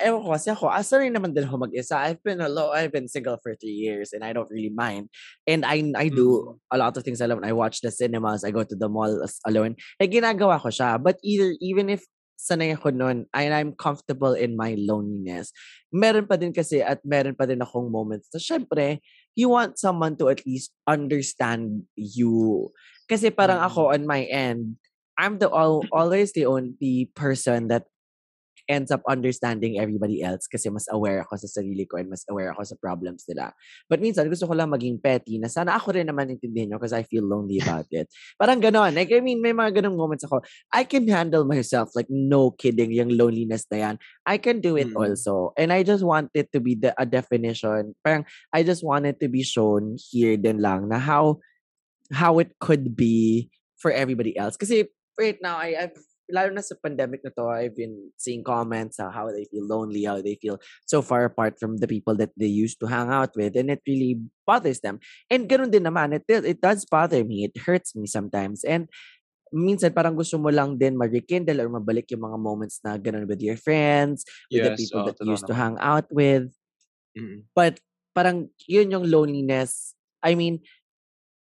ewan 0.00 0.24
ko 0.24 0.28
kasi 0.36 0.48
ako, 0.52 0.68
asa 0.68 1.00
rin 1.00 1.12
naman 1.12 1.32
din 1.32 1.44
ako 1.48 1.68
mag-isa. 1.68 1.96
I've 2.00 2.20
been 2.24 2.40
alone, 2.40 2.72
I've 2.76 2.92
been 2.92 3.08
single 3.08 3.40
for 3.40 3.56
three 3.56 3.76
years 3.76 4.12
and 4.12 4.24
I 4.24 4.32
don't 4.32 4.48
really 4.48 4.72
mind. 4.72 5.08
And 5.48 5.64
I 5.64 5.80
I 5.96 6.08
do 6.12 6.56
a 6.72 6.76
lot 6.76 6.96
of 6.96 7.04
things 7.04 7.20
alone. 7.20 7.44
I 7.44 7.52
watch 7.52 7.80
the 7.80 7.92
cinemas, 7.92 8.44
I 8.44 8.52
go 8.52 8.64
to 8.64 8.76
the 8.76 8.88
mall 8.88 9.12
alone. 9.48 9.76
Eh, 10.00 10.08
ginagawa 10.08 10.60
ko 10.60 10.68
siya. 10.68 11.00
But 11.00 11.20
either, 11.24 11.56
even 11.60 11.88
if 11.92 12.04
sanay 12.40 12.72
ako 12.72 12.96
nun, 12.96 13.28
and 13.36 13.52
I'm 13.52 13.76
comfortable 13.76 14.32
in 14.32 14.56
my 14.56 14.72
loneliness, 14.80 15.52
meron 15.92 16.24
pa 16.24 16.40
din 16.40 16.56
kasi 16.56 16.80
at 16.80 17.04
meron 17.04 17.36
pa 17.36 17.44
din 17.44 17.60
akong 17.60 17.92
moments 17.92 18.32
na 18.32 18.40
syempre, 18.40 19.04
you 19.36 19.52
want 19.52 19.76
someone 19.76 20.16
to 20.16 20.32
at 20.32 20.40
least 20.48 20.72
understand 20.88 21.84
you. 22.00 22.72
Kasi 23.04 23.28
parang 23.28 23.60
Mm. 23.60 23.68
ako 23.68 23.80
on 23.92 24.02
my 24.08 24.24
end, 24.24 24.80
I'm 25.20 25.36
the 25.36 25.52
al- 25.52 25.84
always 25.92 26.32
the 26.32 26.48
only 26.48 27.12
person 27.12 27.68
that 27.68 27.84
ends 28.70 28.94
up 28.94 29.02
understanding 29.10 29.82
everybody 29.82 30.22
else 30.22 30.46
kasi 30.46 30.70
mas 30.70 30.86
aware 30.94 31.26
ako 31.26 31.42
sa 31.42 31.58
sarili 31.58 31.82
ko 31.90 31.98
and 31.98 32.06
mas 32.06 32.22
aware 32.30 32.54
ako 32.54 32.62
sa 32.62 32.78
problems 32.78 33.26
nila. 33.26 33.50
But 33.90 33.98
minsan, 33.98 34.30
gusto 34.30 34.46
ko 34.46 34.54
lang 34.54 34.70
maging 34.70 35.02
petty 35.02 35.42
na 35.42 35.50
sana 35.50 35.74
ako 35.74 35.98
rin 35.98 36.06
naman 36.06 36.30
intindihin 36.30 36.70
nyo 36.70 36.78
because 36.78 36.94
I 36.94 37.02
feel 37.02 37.26
lonely 37.26 37.58
about 37.58 37.90
it. 37.90 38.06
Parang 38.38 38.62
ganon. 38.62 38.94
Like, 38.94 39.10
I 39.10 39.18
mean, 39.18 39.42
may 39.42 39.50
mga 39.50 39.82
ganong 39.82 39.98
moments 39.98 40.22
ako. 40.22 40.46
I 40.70 40.86
can 40.86 41.10
handle 41.10 41.42
myself. 41.42 41.90
Like, 41.98 42.06
no 42.08 42.54
kidding, 42.54 42.94
yung 42.94 43.10
loneliness 43.10 43.66
na 43.74 43.78
yan. 43.90 43.94
I 44.22 44.38
can 44.38 44.62
do 44.62 44.78
it 44.78 44.94
Mm. 44.94 45.02
also. 45.02 45.50
And 45.58 45.74
I 45.74 45.82
just 45.82 46.06
want 46.06 46.30
it 46.32 46.54
to 46.54 46.62
be 46.62 46.78
the, 46.78 46.94
a 46.94 47.04
definition. 47.04 47.98
Parang, 48.06 48.22
I 48.54 48.62
just 48.62 48.86
want 48.86 49.02
it 49.02 49.18
to 49.18 49.26
be 49.26 49.42
shown 49.42 49.98
here 49.98 50.38
din 50.38 50.62
lang 50.62 50.86
na 50.88 51.02
how 51.02 51.42
how 52.14 52.38
it 52.38 52.54
could 52.62 52.94
be 52.94 53.50
for 53.78 53.90
everybody 53.90 54.38
else. 54.38 54.54
Kasi 54.54 54.86
right 55.20 55.36
now, 55.44 55.60
I, 55.60 55.76
I've 55.76 56.00
lalo 56.30 56.54
na 56.54 56.62
sa 56.62 56.78
pandemic 56.78 57.20
na 57.26 57.34
to, 57.34 57.50
I've 57.50 57.74
been 57.74 58.14
seeing 58.14 58.46
comments 58.46 59.02
on 59.02 59.10
how 59.12 59.28
they 59.28 59.44
feel 59.50 59.66
lonely, 59.66 60.06
how 60.06 60.22
they 60.22 60.38
feel 60.38 60.62
so 60.86 61.02
far 61.02 61.26
apart 61.26 61.58
from 61.58 61.82
the 61.82 61.90
people 61.90 62.14
that 62.22 62.30
they 62.38 62.48
used 62.48 62.78
to 62.80 62.86
hang 62.86 63.10
out 63.10 63.34
with, 63.34 63.58
and 63.58 63.68
it 63.68 63.82
really 63.84 64.22
bothers 64.46 64.80
them. 64.80 65.02
And 65.28 65.50
ganun 65.50 65.74
din 65.74 65.84
naman, 65.84 66.14
it, 66.14 66.24
it 66.26 66.62
does 66.62 66.86
bother 66.86 67.26
me. 67.26 67.50
It 67.50 67.58
hurts 67.58 67.94
me 67.98 68.06
sometimes. 68.06 68.64
And 68.64 68.88
minsan 69.50 69.90
parang 69.90 70.14
gusto 70.14 70.38
mo 70.38 70.48
lang 70.48 70.78
din 70.78 70.94
mag-rekindle 70.94 71.58
or 71.58 71.68
mabalik 71.68 72.06
yung 72.14 72.22
mga 72.22 72.38
moments 72.38 72.78
na 72.86 72.94
ganun 72.96 73.26
with 73.26 73.42
your 73.42 73.58
friends, 73.58 74.22
with 74.46 74.62
the 74.62 74.72
Yes, 74.72 74.78
people 74.78 75.02
oo, 75.02 75.06
that 75.10 75.18
you 75.18 75.34
used 75.34 75.50
to 75.50 75.58
hang 75.58 75.76
out 75.82 76.06
with. 76.14 76.54
Mm. 77.18 77.50
But 77.52 77.82
parang 78.14 78.54
yun 78.70 78.94
yung 78.94 79.10
loneliness. 79.10 79.98
I 80.22 80.38
mean, 80.38 80.62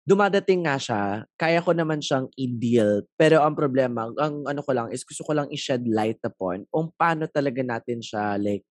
dumadating 0.08 0.64
nga 0.64 0.80
siya, 0.80 1.02
kaya 1.36 1.60
ko 1.60 1.76
naman 1.76 2.00
siyang 2.00 2.32
i-deal. 2.40 3.04
Pero 3.20 3.44
ang 3.44 3.52
problema, 3.52 4.08
ang 4.16 4.48
ano 4.48 4.60
ko 4.64 4.72
lang 4.72 4.88
is 4.88 5.04
gusto 5.04 5.20
ko 5.28 5.36
lang 5.36 5.52
i-shed 5.52 5.84
light 5.84 6.20
upon 6.24 6.64
kung 6.72 6.88
paano 6.96 7.28
talaga 7.28 7.60
natin 7.60 8.00
siya 8.00 8.40
like 8.40 8.64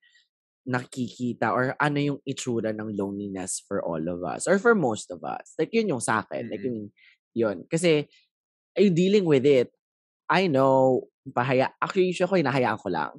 nakikita 0.67 1.53
or 1.56 1.74
ano 1.79 1.98
yung 2.00 2.20
itsura 2.27 2.75
ng 2.75 2.91
loneliness 2.98 3.63
for 3.67 3.79
all 3.86 4.03
of 4.12 4.22
us 4.27 4.46
or 4.51 4.60
for 4.60 4.75
most 4.75 5.10
of 5.13 5.24
us. 5.24 5.56
Like 5.60 5.72
yun 5.72 5.89
yung 5.94 6.03
sa 6.03 6.25
akin. 6.25 6.50
Like 6.51 6.62
Mm. 6.62 6.67
yun, 6.67 6.91
yun. 7.38 7.58
Kasi 7.72 8.06
ay 8.77 8.89
dealing 8.94 9.25
with 9.27 9.46
it, 9.46 9.72
I 10.29 10.48
know, 10.48 11.08
pahaya, 11.32 11.72
actually 11.82 12.12
usually 12.13 12.27
ako 12.27 12.36
hinahayaan 12.41 12.79
ko 12.82 12.89
lang. 12.91 13.13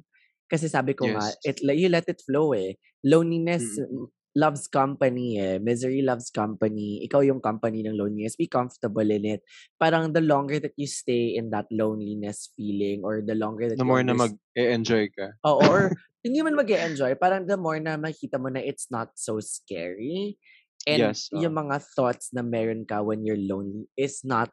Kasi 0.49 0.67
sabi 0.69 0.93
ko 0.97 1.13
nga, 1.15 1.31
Yes. 1.31 1.39
it, 1.45 1.61
you 1.63 1.89
let 1.89 2.05
it 2.09 2.21
flow 2.25 2.53
eh. 2.57 2.77
Loneliness 3.05 3.79
Mm. 3.81 4.09
Loves 4.35 4.67
company 4.69 5.37
eh. 5.41 5.57
Misery 5.57 6.01
loves 6.01 6.29
company. 6.29 7.01
Ikaw 7.09 7.25
yung 7.25 7.41
company 7.41 7.81
ng 7.85 7.97
loneliness. 7.97 8.37
Be 8.37 8.47
comfortable 8.47 9.05
in 9.09 9.25
it. 9.25 9.41
Parang 9.81 10.13
the 10.13 10.21
longer 10.21 10.59
that 10.59 10.73
you 10.77 10.87
stay 10.87 11.33
in 11.35 11.49
that 11.49 11.65
loneliness 11.73 12.53
feeling 12.55 13.01
or 13.03 13.21
the 13.25 13.35
longer 13.35 13.69
that 13.69 13.79
The 13.79 13.85
more 13.85 14.03
na 14.03 14.13
mag-enjoy 14.13 15.09
ka. 15.15 15.27
Oo, 15.45 15.63
or 15.63 15.95
hindi 16.25 16.43
man 16.43 16.55
mag 16.55 16.67
enjoy 16.67 17.15
parang 17.15 17.47
the 17.47 17.55
more 17.55 17.79
na 17.79 17.95
makita 17.95 18.35
mo 18.35 18.51
na 18.51 18.59
it's 18.59 18.91
not 18.91 19.15
so 19.15 19.39
scary. 19.39 20.35
And 20.83 21.15
Yes, 21.15 21.29
yung 21.31 21.55
oo. 21.55 21.55
mga 21.55 21.79
thoughts 21.95 22.31
na 22.35 22.43
meron 22.43 22.83
ka 22.83 22.99
when 23.03 23.23
you're 23.23 23.39
lonely 23.39 23.87
is 23.95 24.23
not 24.27 24.51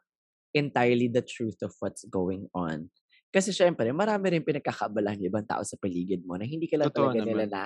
entirely 0.55 1.07
the 1.11 1.23
truth 1.23 1.59
of 1.63 1.75
what's 1.83 2.03
going 2.07 2.47
on. 2.55 2.87
Kasi 3.31 3.51
syempre, 3.51 3.91
marami 3.91 4.31
rin 4.39 4.43
pinagkakaabalahan 4.47 5.19
yung 5.23 5.31
ibang 5.35 5.47
tao 5.47 5.63
sa 5.67 5.75
paligid 5.79 6.23
mo 6.23 6.39
na 6.39 6.47
hindi 6.47 6.67
ka 6.71 6.79
lang 6.79 6.91
Totoo 6.91 6.95
talaga 6.95 7.19
nila 7.19 7.43
naman. 7.43 7.51
na, 7.51 7.61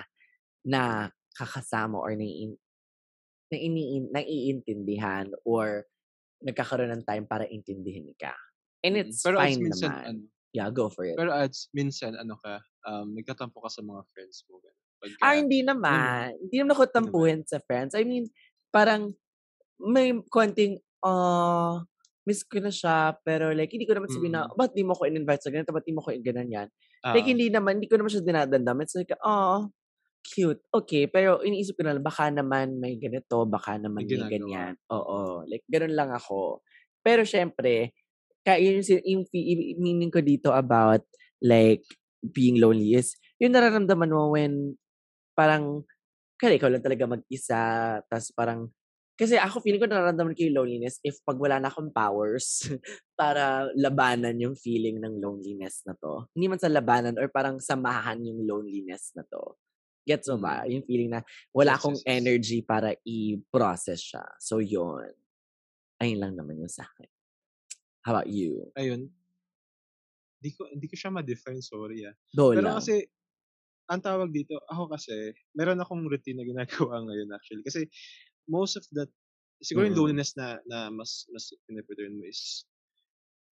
na 0.66 0.82
kakasama 1.38 1.98
or 2.00 2.14
naiin, 2.18 2.58
na 3.52 3.58
iniin, 3.60 4.10
naiintindihan 4.14 5.32
or 5.48 5.86
nagkakaroon 6.46 6.92
ng 6.96 7.06
time 7.08 7.26
para 7.30 7.46
intindihin 7.50 8.12
ka. 8.20 8.36
And 8.86 8.98
Mm. 9.00 9.00
it's 9.00 9.26
Pero 9.26 9.38
fine 9.38 9.62
minsan, 9.62 9.94
naman. 9.96 10.06
ano, 10.06 10.28
Yeah, 10.54 10.70
go 10.72 10.90
for 10.90 11.06
it. 11.06 11.20
pero 11.20 11.32
ads, 11.34 11.70
minsan, 11.74 12.16
ano 12.18 12.38
ka, 12.44 12.62
um, 12.88 13.14
nagtatampo 13.16 13.60
ka 13.64 13.70
sa 13.72 13.82
mga 13.84 14.04
friends 14.14 14.46
mo. 14.50 14.62
Pagka, 15.02 15.26
Ah, 15.26 15.38
hindi 15.38 15.62
mo, 15.86 16.00
naman. 16.02 16.34
Hindi 16.42 16.56
naman 16.58 16.74
ako 16.78 16.84
naman. 16.98 17.30
tampuhin 17.30 17.46
sa 17.46 17.62
friends. 17.62 17.94
I 17.94 18.02
mean, 18.08 18.30
parang 18.74 19.14
may 19.82 20.14
konting, 20.32 20.80
ah, 21.06 21.84
miss 22.28 22.44
ko 22.46 22.60
na 22.62 22.72
siya, 22.74 23.18
pero 23.26 23.52
like, 23.56 23.72
hindi 23.74 23.86
ko 23.90 23.96
naman 23.98 24.12
sabihin 24.12 24.36
na, 24.38 24.46
Mm. 24.46 24.56
ba't 24.56 24.74
di 24.76 24.84
mo 24.86 24.94
ko 24.98 25.06
in-invite 25.10 25.44
sa 25.46 25.52
ganito, 25.54 25.74
ba't 25.74 25.86
di 25.88 25.96
mo 25.96 26.02
ko 26.06 26.14
ganyan 26.22 26.50
yan? 26.52 26.68
Like, 27.14 27.26
Oo. 27.26 27.32
hindi 27.32 27.50
naman, 27.52 27.80
hindi 27.82 27.90
ko 27.92 27.98
naman 28.00 28.12
siya 28.14 28.24
dinadandam. 28.26 28.80
It's 28.86 28.96
like, 28.98 29.12
oh, 29.26 29.70
cute. 30.24 30.62
Okay, 30.72 31.06
pero 31.10 31.42
iniisip 31.44 31.78
ko 31.78 31.84
na 31.86 31.98
lang, 31.98 32.06
baka 32.06 32.30
naman 32.32 32.78
may 32.80 32.96
ganito, 32.98 33.44
baka 33.46 33.78
naman 33.78 34.06
May 34.06 34.08
may 34.08 34.26
ganyan. 34.30 34.74
Oo, 34.94 35.44
like, 35.50 35.66
ganun 35.68 35.94
lang 35.98 36.10
ako. 36.14 36.62
Pero 37.04 37.26
syempre, 37.26 37.94
kaya 38.46 38.62
yung, 38.74 38.86
si- 38.86 39.06
yung, 39.06 39.26
fi- 39.30 39.76
meaning 39.78 40.14
ko 40.14 40.22
dito 40.24 40.54
about, 40.54 41.04
like, 41.44 41.84
being 42.22 42.62
lonely 42.62 42.98
is, 42.98 43.18
yung 43.42 43.54
nararamdaman 43.54 44.14
mo 44.14 44.34
when, 44.34 44.78
parang, 45.38 45.86
kaya 46.40 46.58
ikaw 46.58 46.70
lang 46.72 46.86
talaga 46.86 47.06
mag-isa, 47.10 47.62
tapos 48.10 48.30
parang, 48.34 48.62
kasi 49.20 49.38
ako 49.38 49.62
feeling 49.62 49.78
ko 49.78 49.86
nararamdaman 49.86 50.34
ko 50.34 50.50
yung 50.50 50.58
loneliness 50.66 50.98
if 51.06 51.22
pag 51.22 51.38
wala 51.38 51.62
na 51.62 51.70
akong 51.70 51.94
powers 51.94 52.66
para 53.20 53.70
labanan 53.78 54.34
yung 54.42 54.58
feeling 54.58 54.98
ng 54.98 55.22
loneliness 55.22 55.86
na 55.86 55.94
to. 55.94 56.26
Hindi 56.34 56.50
man 56.50 56.58
sa 56.58 56.74
labanan 56.74 57.22
or 57.22 57.30
parang 57.30 57.62
samahan 57.62 58.18
yung 58.26 58.50
loneliness 58.50 59.14
na 59.14 59.22
to. 59.30 59.61
Gets 60.08 60.34
mo 60.34 60.38
ba? 60.42 60.66
Yung 60.66 60.82
feeling 60.90 61.14
na 61.14 61.22
wala 61.54 61.78
akong 61.78 62.02
energy 62.10 62.66
para 62.66 62.98
i-process 63.06 64.02
siya. 64.02 64.26
So, 64.42 64.58
yun. 64.58 65.14
Ayun 66.02 66.20
lang 66.22 66.34
naman 66.38 66.62
yung 66.62 66.72
sa 66.74 66.86
akin. 66.86 67.10
How 68.06 68.18
about 68.18 68.30
you? 68.32 68.74
Ayun. 68.78 69.12
Hindi 70.42 70.50
ko, 70.58 70.62
hindi 70.74 70.88
ko 70.90 70.96
siya 70.98 71.14
ma-define, 71.14 71.62
sorry 71.62 72.02
ah. 72.10 72.16
Go 72.36 72.54
Pero 72.56 72.66
lang. 72.66 72.74
kasi, 72.74 73.06
ang 73.92 74.02
tawag 74.02 74.32
dito, 74.34 74.58
ako 74.72 74.90
kasi, 74.94 75.34
meron 75.58 75.82
akong 75.82 76.06
routine 76.10 76.42
na 76.42 76.48
ginagawa 76.48 77.02
ngayon 77.06 77.30
actually. 77.36 77.64
Kasi, 77.66 77.86
most 78.50 78.78
of 78.78 78.86
that, 78.98 79.10
siguro 79.62 79.86
yung 79.90 79.98
Mm. 79.98 80.02
loneliness 80.02 80.34
na, 80.38 80.58
na 80.70 80.90
mas, 80.94 81.30
mas 81.34 81.50
pinipreturn 81.70 82.18
mo 82.18 82.26
is, 82.30 82.66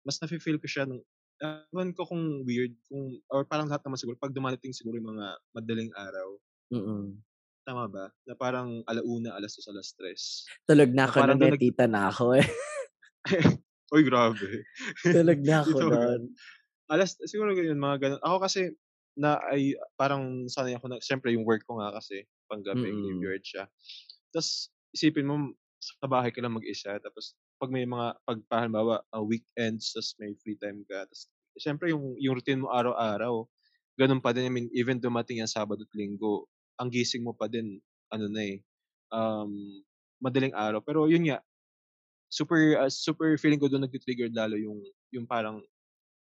mas 0.06 0.18
nafe-feel 0.22 0.58
ko 0.62 0.68
siya 0.70 0.86
ng, 0.86 1.00
ewan 1.42 1.92
ko 1.92 2.08
kung 2.08 2.42
weird, 2.46 2.72
kung, 2.88 3.20
or 3.28 3.44
parang 3.44 3.68
lahat 3.68 3.84
naman 3.84 3.98
siguro, 4.00 4.16
pag 4.16 4.32
dumadating 4.32 4.72
siguro 4.72 4.96
yung 4.96 5.16
mga 5.16 5.26
madaling 5.52 5.92
araw, 5.92 6.28
Mm-mm. 6.72 7.16
tama 7.66 7.84
ba? 7.90 8.08
Na 8.24 8.34
parang 8.38 8.80
alauna, 8.86 9.36
alas 9.36 9.54
dos, 9.58 9.68
alas 9.68 9.92
tres. 9.94 10.46
Tulog 10.64 10.90
na 10.94 11.04
Na 11.04 11.10
ako 11.10 11.18
eh, 11.20 11.52
nag- 11.52 11.60
tita 11.60 11.84
na 11.86 12.08
ako 12.08 12.24
eh. 12.40 12.46
Uy, 13.94 14.02
grabe. 14.02 14.66
Tulog 15.02 15.40
na 15.42 15.56
ako 15.66 15.78
nun. 15.86 16.22
alas, 16.90 17.18
siguro 17.26 17.54
ganyan, 17.54 17.78
mga 17.78 17.96
ganun. 18.02 18.22
Ako 18.22 18.36
kasi, 18.42 18.74
na 19.16 19.40
ay, 19.50 19.74
parang 19.96 20.46
sanay 20.46 20.76
ako 20.76 20.90
na, 20.92 20.98
syempre 21.02 21.32
yung 21.34 21.46
work 21.46 21.64
ko 21.66 21.78
nga 21.80 21.94
kasi, 21.94 22.26
panggabi, 22.46 22.86
Mm-mm. 22.86 23.18
graveyard 23.22 23.44
siya. 23.46 23.64
Tapos, 24.30 24.70
isipin 24.94 25.26
mo, 25.26 25.54
sa 25.82 26.06
bahay 26.08 26.30
ka 26.30 26.40
lang 26.42 26.54
mag-isa, 26.54 26.98
tapos, 27.02 27.34
pag 27.56 27.72
may 27.72 27.88
mga, 27.88 28.16
pag, 28.24 28.38
halimbawa, 28.52 29.00
uh, 29.12 29.24
weekends, 29.24 29.92
tapos 29.96 30.16
may 30.20 30.32
free 30.40 30.58
time 30.60 30.84
ka, 30.88 31.08
tapos, 31.08 31.28
syempre 31.56 31.88
yung, 31.92 32.16
yung 32.20 32.36
routine 32.36 32.60
mo 32.60 32.68
araw-araw, 32.68 33.48
ganun 33.96 34.20
pa 34.20 34.36
din, 34.36 34.44
I 34.48 34.52
mean, 34.52 34.68
even 34.76 35.00
dumating 35.00 35.40
yan 35.40 35.48
Sabado 35.48 35.88
at 35.88 35.92
Linggo, 35.96 36.48
ang 36.76 36.92
gising 36.92 37.24
mo 37.24 37.32
pa 37.32 37.48
din, 37.48 37.80
ano 38.12 38.28
na 38.28 38.42
eh, 38.44 38.60
um, 39.08 39.80
madaling 40.20 40.52
araw. 40.52 40.84
Pero 40.84 41.08
yun 41.08 41.24
nga, 41.32 41.40
super, 42.28 42.76
uh, 42.76 42.92
super 42.92 43.40
feeling 43.40 43.60
ko 43.60 43.72
doon 43.72 43.88
nag-trigger 43.88 44.28
lalo 44.36 44.60
yung, 44.60 44.84
yung 45.16 45.24
parang 45.24 45.64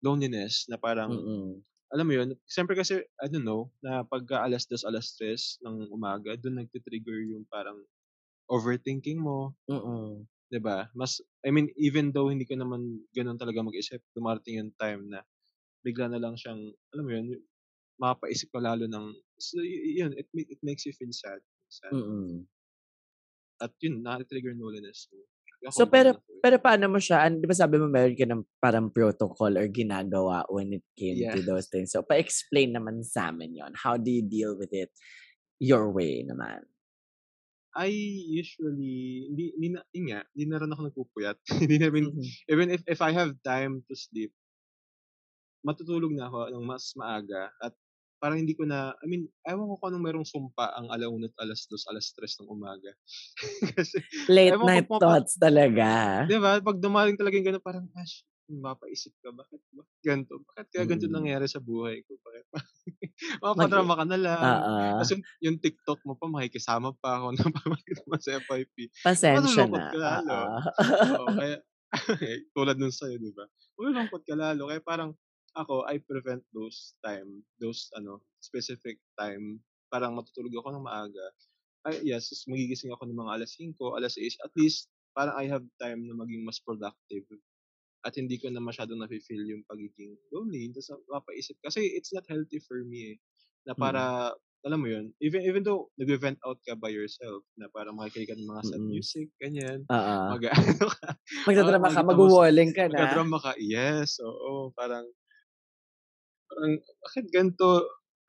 loneliness 0.05 0.69
na 0.69 0.77
parang, 0.77 1.09
Mm-mm. 1.09 1.57
alam 1.89 2.05
mo 2.05 2.13
yun, 2.13 2.37
siyempre 2.45 2.77
kasi, 2.77 3.01
I 3.17 3.25
don't 3.25 3.41
know, 3.47 3.73
na 3.81 4.05
pagka 4.05 4.45
alas 4.45 4.69
dos, 4.69 4.85
alas 4.85 5.17
tres 5.17 5.57
ng 5.65 5.89
umaga, 5.89 6.37
doon 6.37 6.61
nag-trigger 6.61 7.25
yung 7.33 7.47
parang 7.49 7.81
overthinking 8.47 9.17
mo, 9.17 9.57
Mm-mm. 9.65 10.23
'Di 10.51 10.59
ba? 10.63 10.87
Mas, 10.95 11.19
I 11.45 11.51
mean, 11.55 11.67
even 11.79 12.11
though 12.15 12.29
hindi 12.31 12.45
ka 12.47 12.55
naman 12.59 13.03
ganun 13.15 13.39
talaga 13.39 13.63
mag-isip, 13.65 14.01
dumarating 14.15 14.59
yung 14.63 14.73
time 14.79 15.01
na 15.11 15.19
bigla 15.85 16.07
na 16.11 16.21
lang 16.21 16.35
siyang, 16.39 16.61
alam 16.93 17.03
mo 17.05 17.11
yun, 17.13 17.27
mapaisip 18.01 18.49
ka 18.53 18.59
lalo 18.61 18.85
ng, 18.89 19.07
so, 19.39 19.59
y- 19.63 20.01
yun, 20.03 20.13
it, 20.17 20.27
it 20.33 20.61
makes 20.63 20.85
you 20.87 20.93
feel 20.95 21.11
sad. 21.13 21.41
sad. 21.69 21.95
Mm-mm. 21.95 22.47
At 23.61 23.71
yun, 23.83 24.01
na-trigger 24.01 24.53
loneliness 24.57 24.99
So, 25.67 25.83
ganun 25.85 25.93
pero, 25.93 26.15
ako 26.17 26.29
eh. 26.41 26.43
pero 26.43 26.57
paano 26.63 26.87
mo 26.87 26.99
siya, 27.01 27.27
an- 27.27 27.43
di 27.43 27.47
ba 27.49 27.55
sabi 27.57 27.75
mo 27.81 27.91
meron 27.91 28.15
ka 28.15 28.23
ng 28.27 28.43
parang 28.63 28.87
protocol 28.93 29.51
or 29.59 29.67
ginagawa 29.67 30.47
when 30.47 30.71
it 30.71 30.85
came 30.95 31.27
to 31.27 31.39
Yes. 31.39 31.43
those 31.43 31.67
things. 31.67 31.91
So, 31.91 32.03
pa-explain 32.07 32.71
naman 32.75 33.03
sa 33.03 33.29
amin 33.33 33.57
yon 33.59 33.73
How 33.75 33.99
do 33.99 34.07
you 34.07 34.23
deal 34.23 34.55
with 34.55 34.71
it 34.71 34.91
your 35.59 35.91
way 35.91 36.23
naman? 36.23 36.63
I 37.77 37.93
usually, 38.41 39.29
hindi, 39.29 39.53
hindi 39.53 39.67
na, 39.77 39.81
yun 39.93 40.05
nga, 40.09 40.21
hindi 40.33 40.45
na 40.49 40.57
rin 40.61 40.71
ako 40.73 40.81
nagpupuyat. 40.89 41.37
hindi 41.61 41.77
na 41.77 41.89
rin, 41.93 42.09
even 42.49 42.73
if, 42.73 42.81
if 42.89 42.99
I 43.05 43.13
have 43.13 43.37
time 43.45 43.85
to 43.87 43.93
sleep, 43.93 44.33
matutulog 45.65 46.13
na 46.15 46.29
ako 46.29 46.49
ng 46.53 46.65
mas 46.65 46.93
maaga 46.97 47.51
at 47.61 47.73
parang 48.17 48.41
hindi 48.41 48.57
ko 48.57 48.65
na, 48.65 48.97
I 48.97 49.05
mean, 49.05 49.29
ewan 49.45 49.69
ko 49.69 49.75
kung 49.77 49.89
anong 49.93 50.05
merong 50.09 50.27
sumpa 50.27 50.73
ang 50.73 50.89
alauna 50.89 51.29
at 51.29 51.37
alas 51.37 51.69
dos, 51.69 51.85
alas 51.85 52.09
tres 52.17 52.33
ng 52.41 52.49
umaga. 52.49 52.89
Kasi, 53.77 54.01
Late 54.27 54.57
ewan 54.57 54.73
ko 54.73 54.79
night 54.79 54.87
kung 54.89 55.03
pa- 55.05 55.21
thoughts 55.21 55.37
talaga. 55.37 56.25
di 56.29 56.37
ba, 56.41 56.59
pag 56.61 56.77
dumaling 56.81 57.17
talaga 57.17 57.37
yung 57.37 57.47
gano'n, 57.53 57.63
parang, 57.65 57.85
gosh, 57.93 58.25
mapaisip 58.49 59.13
ka, 59.21 59.29
bakit, 59.35 59.61
bakit 59.75 59.97
ganito? 60.03 60.33
Bakit 60.53 60.67
kaya 60.71 60.85
ganito 60.87 61.07
Mm. 61.07 61.13
nangyari 61.13 61.45
sa 61.49 61.59
buhay 61.61 62.01
ko? 62.07 62.15
Bakit? 62.21 62.45
Mapadrama 63.43 63.93
ka 63.97 64.05
na 64.07 64.17
lang. 64.17 64.41
Oo. 64.41 64.75
Tapos 64.99 65.11
yung, 65.13 65.23
yung 65.43 65.57
TikTok 65.59 65.99
mo 66.07 66.13
pa, 66.15 66.25
makikisama 66.29 66.93
pa 66.97 67.21
ako 67.21 67.27
na 67.35 67.43
pamakita 67.57 68.03
mo 68.07 68.15
sa 68.19 68.39
FYP. 68.41 68.75
Pasensya 69.03 69.65
na. 69.67 69.91
ka 69.91 69.97
lalo. 69.97 70.37
Oo, 71.17 71.27
kaya, 71.41 71.57
tulad 72.55 72.77
nun 72.79 72.93
sa'yo, 72.93 73.17
di 73.19 73.31
ba? 73.31 73.45
Malulungkot 73.79 74.23
ka 74.27 74.35
lalo. 74.35 74.71
Kaya 74.71 74.81
parang, 74.83 75.11
ako, 75.57 75.87
I 75.89 75.97
prevent 76.03 76.45
those 76.53 76.93
time, 77.01 77.41
those, 77.57 77.89
ano, 77.97 78.21
specific 78.39 79.01
time. 79.17 79.59
Parang 79.89 80.13
matutulog 80.13 80.53
ako 80.53 80.77
ng 80.77 80.85
maaga. 80.85 81.25
Ay, 81.87 82.03
yes, 82.03 82.29
magigising 82.45 82.91
ako 82.91 83.07
ng 83.07 83.17
mga 83.17 83.31
alas 83.41 83.55
5, 83.55 83.73
alas 83.95 84.13
6. 84.19 84.43
At 84.43 84.53
least, 84.59 84.91
parang 85.15 85.33
I 85.39 85.49
have 85.49 85.65
time 85.81 86.05
na 86.05 86.13
maging 86.13 86.45
mas 86.45 86.59
productive. 86.61 87.25
At 88.07 88.15
hindi 88.15 88.39
ko 88.39 88.47
na 88.47 88.63
masyadong 88.63 89.03
nafe-feel 89.03 89.43
yung 89.51 89.67
pagiging 89.67 90.15
lonely. 90.31 90.71
Tapos 90.71 91.03
mapaisip. 91.11 91.59
Kasi 91.59 91.83
it's 91.91 92.15
not 92.15 92.23
healthy 92.31 92.63
for 92.63 92.79
me 92.87 93.15
eh. 93.15 93.17
Na 93.67 93.75
para, 93.75 94.31
alam 94.63 94.79
mo 94.79 94.87
yun, 94.87 95.11
even 95.19 95.43
even 95.43 95.61
though 95.67 95.91
nag-vent 95.99 96.39
out 96.47 96.59
ka 96.63 96.73
by 96.79 96.87
yourself, 96.87 97.43
na 97.59 97.67
parang 97.67 97.99
makikinig 97.99 98.31
ka 98.31 98.35
ng 98.39 98.47
mga 98.47 98.63
sad 98.63 98.79
Mm-mm. 98.79 98.87
music, 98.87 99.27
ganyan. 99.43 99.83
Oo. 99.91 100.17
Mag-ano 100.31 100.87
ka. 101.03 101.09
Magdadrama 101.47 101.87
ka, 101.91 102.01
mag-walling 102.03 102.71
ka 102.71 102.87
na. 102.87 102.99
Magkadrama 102.99 103.37
ka. 103.43 103.51
Yes, 103.59 104.19
oo. 104.23 104.71
Parang, 104.75 105.05
parang, 106.47 106.73
bakit 107.03 107.25
ganito? 107.31 107.83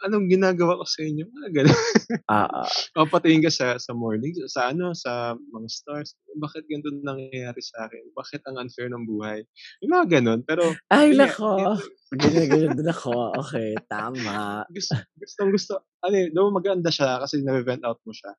Anong 0.06 0.30
ginagawa 0.30 0.78
ko 0.78 0.86
sa 0.86 1.02
inyo? 1.02 1.26
Mga 1.26 1.48
ganun. 1.50 1.82
Oo. 2.30 2.62
Papatingin 3.02 3.42
ka 3.42 3.50
sa, 3.50 3.66
sa 3.82 3.92
morning, 3.98 4.30
sa 4.46 4.70
ano, 4.70 4.94
sa 4.94 5.34
mga 5.34 5.66
stars. 5.66 6.14
Bakit 6.38 6.70
ganito 6.70 6.94
nangyayari 7.02 7.58
sa 7.58 7.90
akin? 7.90 8.14
Bakit 8.14 8.46
ang 8.46 8.62
unfair 8.62 8.86
ng 8.94 9.04
buhay? 9.10 9.42
Yung 9.82 9.92
mga 9.98 10.06
ganun. 10.22 10.40
Pero, 10.46 10.70
Ay, 10.86 11.10
yun 11.10 11.26
nako. 11.26 11.82
Ganyan-ganyan 12.14 12.78
din 12.78 12.88
ako. 12.88 13.34
Okay, 13.42 13.74
tama. 13.90 14.62
gusto, 14.70 14.94
gusto, 15.18 15.40
gusto, 15.50 15.72
ano 16.06 16.14
eh, 16.14 16.30
though 16.30 16.54
maganda 16.54 16.94
siya 16.94 17.18
kasi 17.18 17.42
na-vent 17.42 17.82
out 17.82 17.98
mo 18.06 18.14
siya. 18.14 18.38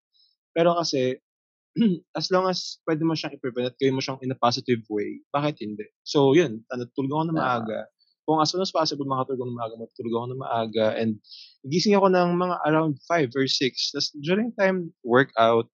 Pero 0.56 0.80
kasi, 0.80 1.20
as 2.20 2.32
long 2.32 2.48
as 2.48 2.80
pwede 2.88 3.04
mo 3.04 3.14
siyang 3.14 3.36
i-prevent 3.36 3.76
at 3.76 3.78
gawin 3.78 4.00
mo 4.00 4.02
siyang 4.02 4.20
in 4.24 4.32
a 4.32 4.40
positive 4.40 4.82
way, 4.88 5.22
bakit 5.30 5.60
hindi? 5.60 5.86
So, 6.08 6.32
yun, 6.32 6.64
ano, 6.72 6.88
tulog 6.96 7.14
ako 7.14 7.24
na 7.30 7.36
maaga. 7.36 7.80
Kung 8.30 8.38
as 8.38 8.54
soon 8.54 8.62
as 8.62 8.70
possible 8.70 9.10
makatulog 9.10 9.50
ng 9.50 9.58
maaga, 9.58 9.74
matulog 9.74 10.14
ako 10.14 10.28
ng 10.30 10.42
maaga 10.46 10.86
and 11.02 11.18
gising 11.66 11.98
ako 11.98 12.14
ng 12.14 12.38
mga 12.38 12.56
around 12.70 12.94
5 13.10 13.34
or 13.34 13.50
6. 13.50 13.58
Tapos 13.90 14.14
during 14.22 14.54
time, 14.54 14.94
workout, 15.02 15.66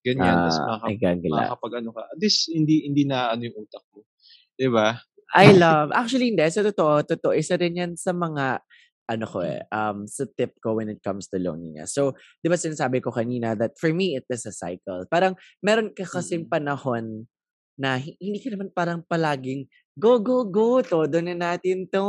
ganyan. 0.00 0.40
Tapos 0.40 0.56
Ah, 0.64 0.80
makaka, 0.80 0.88
ay 0.88 0.96
gagala. 0.96 1.36
makakapag 1.36 1.72
ano 1.84 1.90
ka. 1.92 2.02
At 2.08 2.18
least 2.24 2.48
hindi, 2.48 2.88
hindi 2.88 3.04
na 3.04 3.28
ano 3.28 3.44
yung 3.44 3.68
utak 3.68 3.84
mo. 3.92 4.08
Diba? 4.56 4.96
I 5.36 5.52
love, 5.52 5.92
actually 5.92 6.32
hindi, 6.32 6.48
sa 6.48 6.64
totoo, 6.64 7.04
totoo, 7.04 7.36
isa 7.36 7.60
rin 7.60 7.76
yan 7.76 7.92
sa 7.96 8.16
mga, 8.16 8.60
ano 9.12 9.24
ko 9.28 9.44
eh, 9.44 9.60
um, 9.68 10.08
sa 10.08 10.24
tip 10.24 10.56
ko 10.64 10.76
when 10.80 10.88
it 10.88 11.00
comes 11.04 11.28
to 11.28 11.36
loneliness. 11.36 11.92
So, 11.92 12.16
di 12.40 12.48
ba 12.48 12.56
sinasabi 12.56 13.04
ko 13.04 13.12
kanina 13.12 13.52
that 13.56 13.76
for 13.76 13.92
me, 13.92 14.16
it 14.16 14.24
is 14.32 14.48
a 14.48 14.52
cycle. 14.52 15.04
Parang, 15.12 15.36
meron 15.60 15.92
ka 15.92 16.08
kasing 16.08 16.48
panahon 16.48 17.28
na 17.80 17.96
hi- 17.96 18.16
hindi 18.20 18.38
ka 18.44 18.52
naman 18.52 18.68
parang 18.72 19.00
palaging, 19.08 19.64
go, 19.98 20.18
go, 20.22 20.44
go, 20.48 20.80
todo 20.84 21.18
na 21.24 21.34
natin 21.36 21.88
to. 21.92 22.02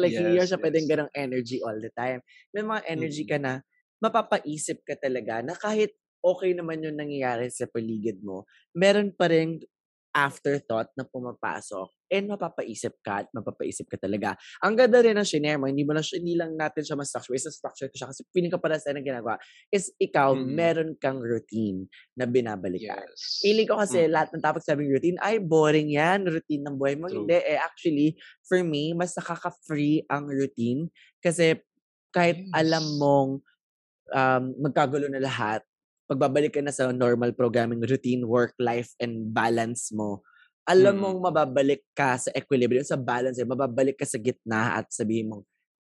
Like, 0.00 0.16
hindi 0.18 0.36
Yes, 0.36 0.52
siya 0.52 0.60
pwedeng 0.60 0.88
ganong 0.88 1.12
energy 1.16 1.60
all 1.64 1.76
the 1.80 1.92
time. 1.94 2.20
May 2.54 2.64
mga 2.64 2.82
energy 2.88 3.22
Mm. 3.22 3.28
ka 3.28 3.38
na, 3.40 3.60
mapapaisip 4.02 4.84
ka 4.84 4.96
talaga 5.00 5.40
na 5.44 5.56
kahit 5.56 5.96
okay 6.24 6.52
naman 6.56 6.82
yung 6.84 6.98
nangyayari 7.00 7.48
sa 7.52 7.68
paligid 7.70 8.20
mo, 8.24 8.44
meron 8.76 9.12
pa 9.14 9.28
rin 9.30 9.60
afterthought 10.16 10.88
na 10.96 11.04
pumapasok 11.04 11.92
and 12.08 12.32
mapapaisip 12.32 12.96
ka 13.04 13.20
at 13.20 13.28
mapapaisip 13.36 13.84
ka 13.84 14.00
talaga. 14.00 14.32
Ang 14.64 14.80
ganda 14.80 15.04
rin 15.04 15.12
ng 15.20 15.28
shinare 15.28 15.60
mo, 15.60 15.68
hindi 15.68 15.84
mo 15.84 15.92
lang, 15.92 16.06
hindi 16.16 16.32
lang 16.38 16.56
natin 16.56 16.80
siya 16.88 16.96
ma-structure, 16.96 17.36
isa 17.36 17.52
structure 17.52 17.92
ko 17.92 17.96
siya 18.00 18.08
kasi 18.08 18.24
feeling 18.32 18.48
ko 18.48 18.56
para 18.56 18.80
sa 18.80 18.96
ng 18.96 19.04
ginagawa 19.04 19.36
is 19.68 19.92
ikaw, 20.00 20.32
Mm. 20.32 20.54
meron 20.56 20.90
kang 20.96 21.20
routine 21.20 21.84
na 22.16 22.24
binabalikan. 22.24 23.04
Yes. 23.04 23.40
Feeling 23.44 23.68
ko 23.68 23.76
kasi 23.76 24.08
Mm. 24.08 24.12
lahat 24.16 24.32
ng 24.32 24.40
tapos 24.40 24.64
sabing 24.64 24.88
routine, 24.88 25.18
ay 25.20 25.36
boring 25.42 25.92
yan, 25.92 26.24
routine 26.24 26.64
ng 26.64 26.80
buhay 26.80 26.96
mo. 26.96 27.10
True. 27.10 27.26
Hindi 27.28 27.36
eh, 27.36 27.60
actually, 27.60 28.16
for 28.48 28.64
me, 28.64 28.96
mas 28.96 29.12
nakaka-free 29.18 30.08
ang 30.08 30.24
routine 30.32 30.88
kasi 31.20 31.60
kahit 32.16 32.40
alam 32.56 32.80
Yes. 32.82 32.96
mong 32.96 33.44
um, 34.14 34.44
magkagulo 34.62 35.08
na 35.10 35.20
lahat, 35.22 35.62
pagbabalik 36.06 36.54
ka 36.54 36.62
na 36.62 36.72
sa 36.72 36.90
normal 36.94 37.34
programming 37.34 37.82
routine, 37.82 38.24
work, 38.24 38.54
life, 38.62 38.94
and 39.02 39.34
balance 39.34 39.90
mo, 39.90 40.22
alam 40.66 40.98
Mm. 40.98 41.02
mong 41.02 41.18
mababalik 41.30 41.82
ka 41.94 42.18
sa 42.18 42.30
equilibrium, 42.34 42.82
sa 42.82 42.98
balance, 42.98 43.38
eh, 43.38 43.46
mababalik 43.46 43.98
ka 43.98 44.06
sa 44.06 44.18
gitna 44.18 44.82
at 44.82 44.90
sabihin 44.90 45.30
mong 45.30 45.44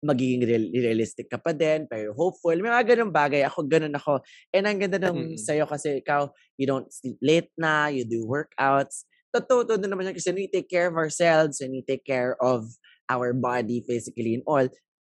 magiging 0.02 0.42
real- 0.44 0.70
realistic 0.76 1.26
ka 1.26 1.38
pa 1.40 1.50
din, 1.56 1.86
pero 1.88 2.12
hopeful. 2.14 2.54
May 2.54 2.70
mga 2.70 2.94
ganun 2.94 3.10
bagay. 3.10 3.42
Ako, 3.48 3.64
ganun 3.66 3.94
ako. 3.96 4.20
And 4.54 4.68
ang 4.68 4.78
ganda 4.78 4.98
ng 5.00 5.34
Mm. 5.34 5.38
sa'yo 5.40 5.64
kasi 5.66 5.98
ikaw, 6.04 6.30
you 6.60 6.66
don't 6.68 6.86
sleep 6.92 7.18
late 7.22 7.50
na, 7.58 7.88
you 7.90 8.04
do 8.06 8.22
workouts. 8.22 9.08
Totoo, 9.34 9.66
totoo 9.66 9.88
naman 9.88 10.12
yan 10.12 10.16
kasi 10.18 10.30
we 10.30 10.46
take 10.46 10.68
care 10.70 10.86
of 10.86 10.94
ourselves 11.00 11.58
and 11.58 11.72
we 11.74 11.82
take 11.82 12.04
care 12.06 12.36
of 12.38 12.68
our 13.10 13.32
body 13.34 13.82
physically 13.86 14.34
and 14.38 14.44
all. 14.46 14.66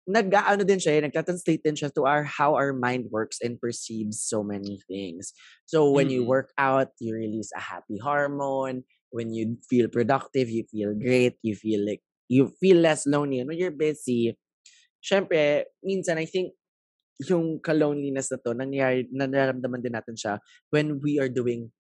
Nag-ano 0.09 0.65
din 0.65 0.81
siya, 0.81 0.97
eh, 0.97 1.03
nagtatranslate 1.05 1.61
din 1.61 1.77
siya 1.77 1.93
to 1.93 2.09
our 2.09 2.25
how 2.25 2.57
our 2.57 2.73
mind 2.73 3.13
works 3.13 3.45
and 3.45 3.61
perceives 3.61 4.17
so 4.25 4.41
many 4.41 4.81
things. 4.89 5.37
So 5.69 5.93
when 5.93 6.09
you 6.09 6.25
Mm. 6.25 6.25
work 6.25 6.49
out, 6.57 6.97
you 6.97 7.13
release 7.13 7.53
a 7.53 7.61
happy 7.61 8.01
hormone. 8.01 8.89
When 9.13 9.37
you 9.37 9.61
feel 9.69 9.93
productive, 9.93 10.49
you 10.49 10.65
feel 10.73 10.97
great. 10.97 11.37
You 11.45 11.53
feel 11.53 11.85
like 11.85 12.01
you 12.33 12.49
feel 12.57 12.81
less 12.81 13.05
lonely. 13.05 13.45
And 13.45 13.53
when 13.53 13.61
you're 13.61 13.77
busy, 13.77 14.33
syempre, 15.05 15.69
minsan 15.85 16.17
I 16.21 16.27
think 16.29 16.55
yung 17.29 17.61
ka-loneliness 17.63 18.31
na 18.33 18.39
to, 18.45 18.53
nangyayari, 18.57 19.09
nararamdaman 19.13 19.83
din 19.85 19.95
natin 19.97 20.17
siya 20.17 20.39
when 20.71 21.01
we 21.05 21.19
are 21.21 21.31
doing 21.31 21.73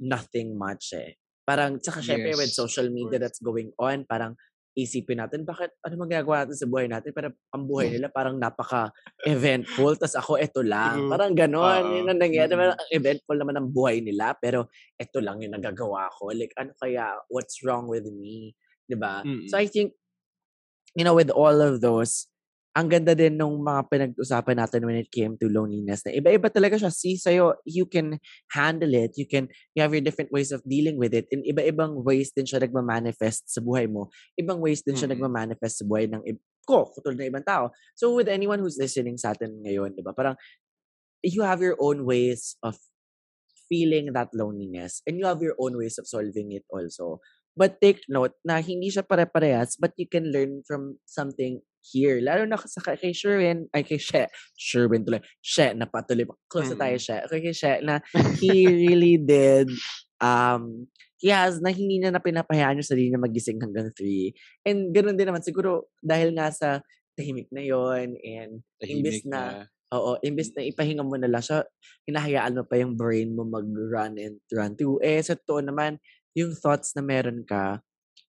nothing 0.00 0.58
much 0.58 0.92
eh. 0.96 1.16
Parang, 1.48 1.78
tsaka 1.80 2.00
syempre 2.04 2.36
with 2.38 2.50
Yes, 2.50 2.54
social 2.54 2.90
of 3.02 3.12
media 3.12 3.18
that's 3.18 3.40
going 3.42 3.72
on, 3.80 4.04
parang 4.06 4.36
isipin 4.72 5.20
natin, 5.20 5.44
bakit, 5.44 5.72
ano 5.84 6.06
magagawa 6.06 6.44
natin 6.44 6.56
sa 6.56 6.68
buhay 6.68 6.86
natin? 6.88 7.12
Pero 7.12 7.28
ang 7.52 7.64
buhay 7.68 7.92
nila 7.92 8.08
parang 8.08 8.40
napaka-eventful, 8.40 10.00
tas 10.00 10.16
ako, 10.16 10.40
eto 10.40 10.64
lang. 10.64 11.08
Parang 11.12 11.36
ganon, 11.36 11.82
Oo. 11.84 11.94
yun 12.00 12.08
ang 12.08 12.20
nangyayari. 12.20 12.52
Mm. 12.52 12.60
Parang 12.60 12.78
ang 12.80 12.90
eventful 12.92 13.36
naman 13.36 13.56
ang 13.60 13.68
buhay 13.68 14.00
nila, 14.00 14.32
pero 14.40 14.72
eto 14.96 15.20
lang 15.20 15.44
yung 15.44 15.52
nagagawa 15.56 16.08
ko. 16.16 16.32
Like, 16.32 16.56
ano 16.56 16.72
kaya, 16.80 17.16
what's 17.28 17.60
wrong 17.64 17.86
with 17.88 18.08
me? 18.08 18.56
'Di 18.88 18.96
ba? 18.98 19.22
So 19.48 19.56
Mm. 19.56 19.62
I 19.62 19.66
think, 19.70 19.88
you 20.96 21.04
know, 21.04 21.14
with 21.16 21.30
all 21.32 21.60
of 21.62 21.80
those, 21.80 22.28
ang 22.72 22.88
ganda 22.88 23.12
din 23.12 23.36
nung 23.36 23.60
mga 23.60 23.84
pinag-usapan 23.92 24.56
natin 24.56 24.88
when 24.88 24.96
it 24.96 25.12
came 25.12 25.36
to 25.36 25.44
loneliness 25.52 26.00
na 26.08 26.16
iba-iba 26.16 26.48
talaga 26.48 26.80
siya. 26.80 26.88
See, 26.88 27.20
sa'yo, 27.20 27.60
you 27.68 27.84
can 27.84 28.16
handle 28.48 28.96
it. 28.96 29.12
You 29.20 29.28
can, 29.28 29.52
you 29.76 29.84
have 29.84 29.92
your 29.92 30.00
different 30.00 30.32
ways 30.32 30.56
of 30.56 30.64
dealing 30.64 30.96
with 30.96 31.12
it. 31.12 31.28
And 31.28 31.44
iba-ibang 31.44 32.00
ways 32.00 32.32
din 32.32 32.48
siya 32.48 32.64
nagmamanifest 32.64 33.52
sa 33.52 33.60
buhay 33.60 33.92
mo. 33.92 34.08
Ibang 34.40 34.56
ways 34.64 34.80
din 34.80 34.96
siya 34.96 35.12
Mm. 35.12 35.20
nagmamanifest 35.20 35.84
sa 35.84 35.84
buhay 35.84 36.08
ng 36.08 36.24
ko, 36.64 36.88
katulad 36.96 37.20
ng 37.20 37.28
ibang 37.28 37.44
tao. 37.44 37.74
So 37.92 38.16
with 38.16 38.30
anyone 38.30 38.64
who's 38.64 38.80
listening 38.80 39.20
sa 39.20 39.36
atin 39.36 39.60
ngayon, 39.60 39.92
di 39.92 40.00
ba? 40.00 40.16
Parang, 40.16 40.38
you 41.20 41.44
have 41.44 41.60
your 41.60 41.76
own 41.76 42.08
ways 42.08 42.56
of 42.64 42.78
feeling 43.68 44.12
that 44.16 44.32
loneliness 44.32 45.00
and 45.04 45.20
you 45.20 45.24
have 45.28 45.40
your 45.44 45.56
own 45.60 45.76
ways 45.76 45.96
of 46.00 46.08
solving 46.08 46.52
it 46.52 46.64
also. 46.72 47.20
But 47.52 47.84
take 47.84 48.00
note 48.08 48.32
na 48.44 48.64
hindi 48.64 48.88
siya 48.88 49.04
pare-parehas 49.04 49.76
but 49.76 49.92
you 50.00 50.08
can 50.08 50.32
learn 50.32 50.64
from 50.64 50.96
something 51.04 51.60
here. 51.82 52.22
Lalo 52.22 52.46
na 52.46 52.56
sa 52.62 52.80
kay 52.80 53.12
Sherwin, 53.12 53.66
ay 53.74 53.82
kay 53.82 53.98
She, 53.98 54.22
Sherwin 54.54 55.02
tuloy. 55.02 55.20
She, 55.42 55.66
napatuloy. 55.74 56.30
Close 56.46 56.72
na 56.72 56.78
tayo, 56.88 56.96
Mm. 56.96 57.02
She. 57.02 57.16
Okay, 57.26 57.40
kay 57.50 57.54
She, 57.54 57.72
na 57.82 57.94
he 58.38 58.66
really 58.70 59.18
did, 59.18 59.68
um, 60.22 60.86
he 61.18 61.30
has, 61.30 61.58
na 61.58 61.74
hindi 61.74 62.02
niya 62.02 62.14
na 62.14 62.22
pinapahayaan 62.22 62.78
yung 62.78 62.86
sarili 62.86 63.10
niya 63.10 63.20
magising 63.20 63.62
hanggang 63.62 63.90
3. 63.94 64.32
And 64.66 64.94
ganun 64.94 65.18
din 65.18 65.28
naman, 65.28 65.42
siguro, 65.42 65.90
dahil 66.02 66.34
nga 66.34 66.50
sa 66.50 66.82
tahimik 67.18 67.52
na 67.52 67.60
yon 67.60 68.16
and 68.22 68.64
imbis 68.82 69.22
Tahimik 69.22 69.30
na, 69.30 69.40
na. 69.40 69.64
Oo, 69.92 70.16
imbes 70.24 70.56
na 70.56 70.64
ipahinga 70.64 71.04
mo 71.04 71.20
na 71.20 71.28
lang 71.28 71.44
siya, 71.44 71.68
hinahayaan 72.08 72.56
mo 72.56 72.64
pa 72.64 72.80
yung 72.80 72.96
brain 72.96 73.36
mo 73.36 73.44
mag-run 73.44 74.16
and 74.16 74.40
run 74.48 74.72
to. 74.72 74.96
Eh, 75.04 75.20
sa 75.20 75.36
totoo 75.36 75.60
naman, 75.60 76.00
yung 76.32 76.56
thoughts 76.56 76.96
na 76.96 77.04
meron 77.04 77.44
ka, 77.44 77.84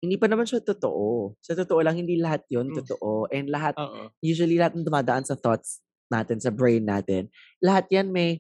hindi 0.07 0.17
pa 0.17 0.31
naman 0.31 0.47
siya 0.47 0.63
totoo. 0.63 1.35
Sa 1.43 1.59
totoo 1.59 1.83
lang, 1.83 1.99
hindi 1.99 2.17
lahat 2.23 2.47
yun 2.49 2.71
Mm. 2.71 2.79
totoo. 2.81 3.27
And 3.35 3.51
lahat, 3.51 3.75
Oo. 3.77 4.15
usually 4.23 4.57
lahat 4.57 4.79
ng 4.79 4.87
dumadaan 4.87 5.27
sa 5.27 5.35
thoughts 5.35 5.83
natin, 6.09 6.39
sa 6.39 6.55
brain 6.55 6.87
natin, 6.87 7.27
lahat 7.59 7.91
yan 7.91 8.15
may, 8.15 8.39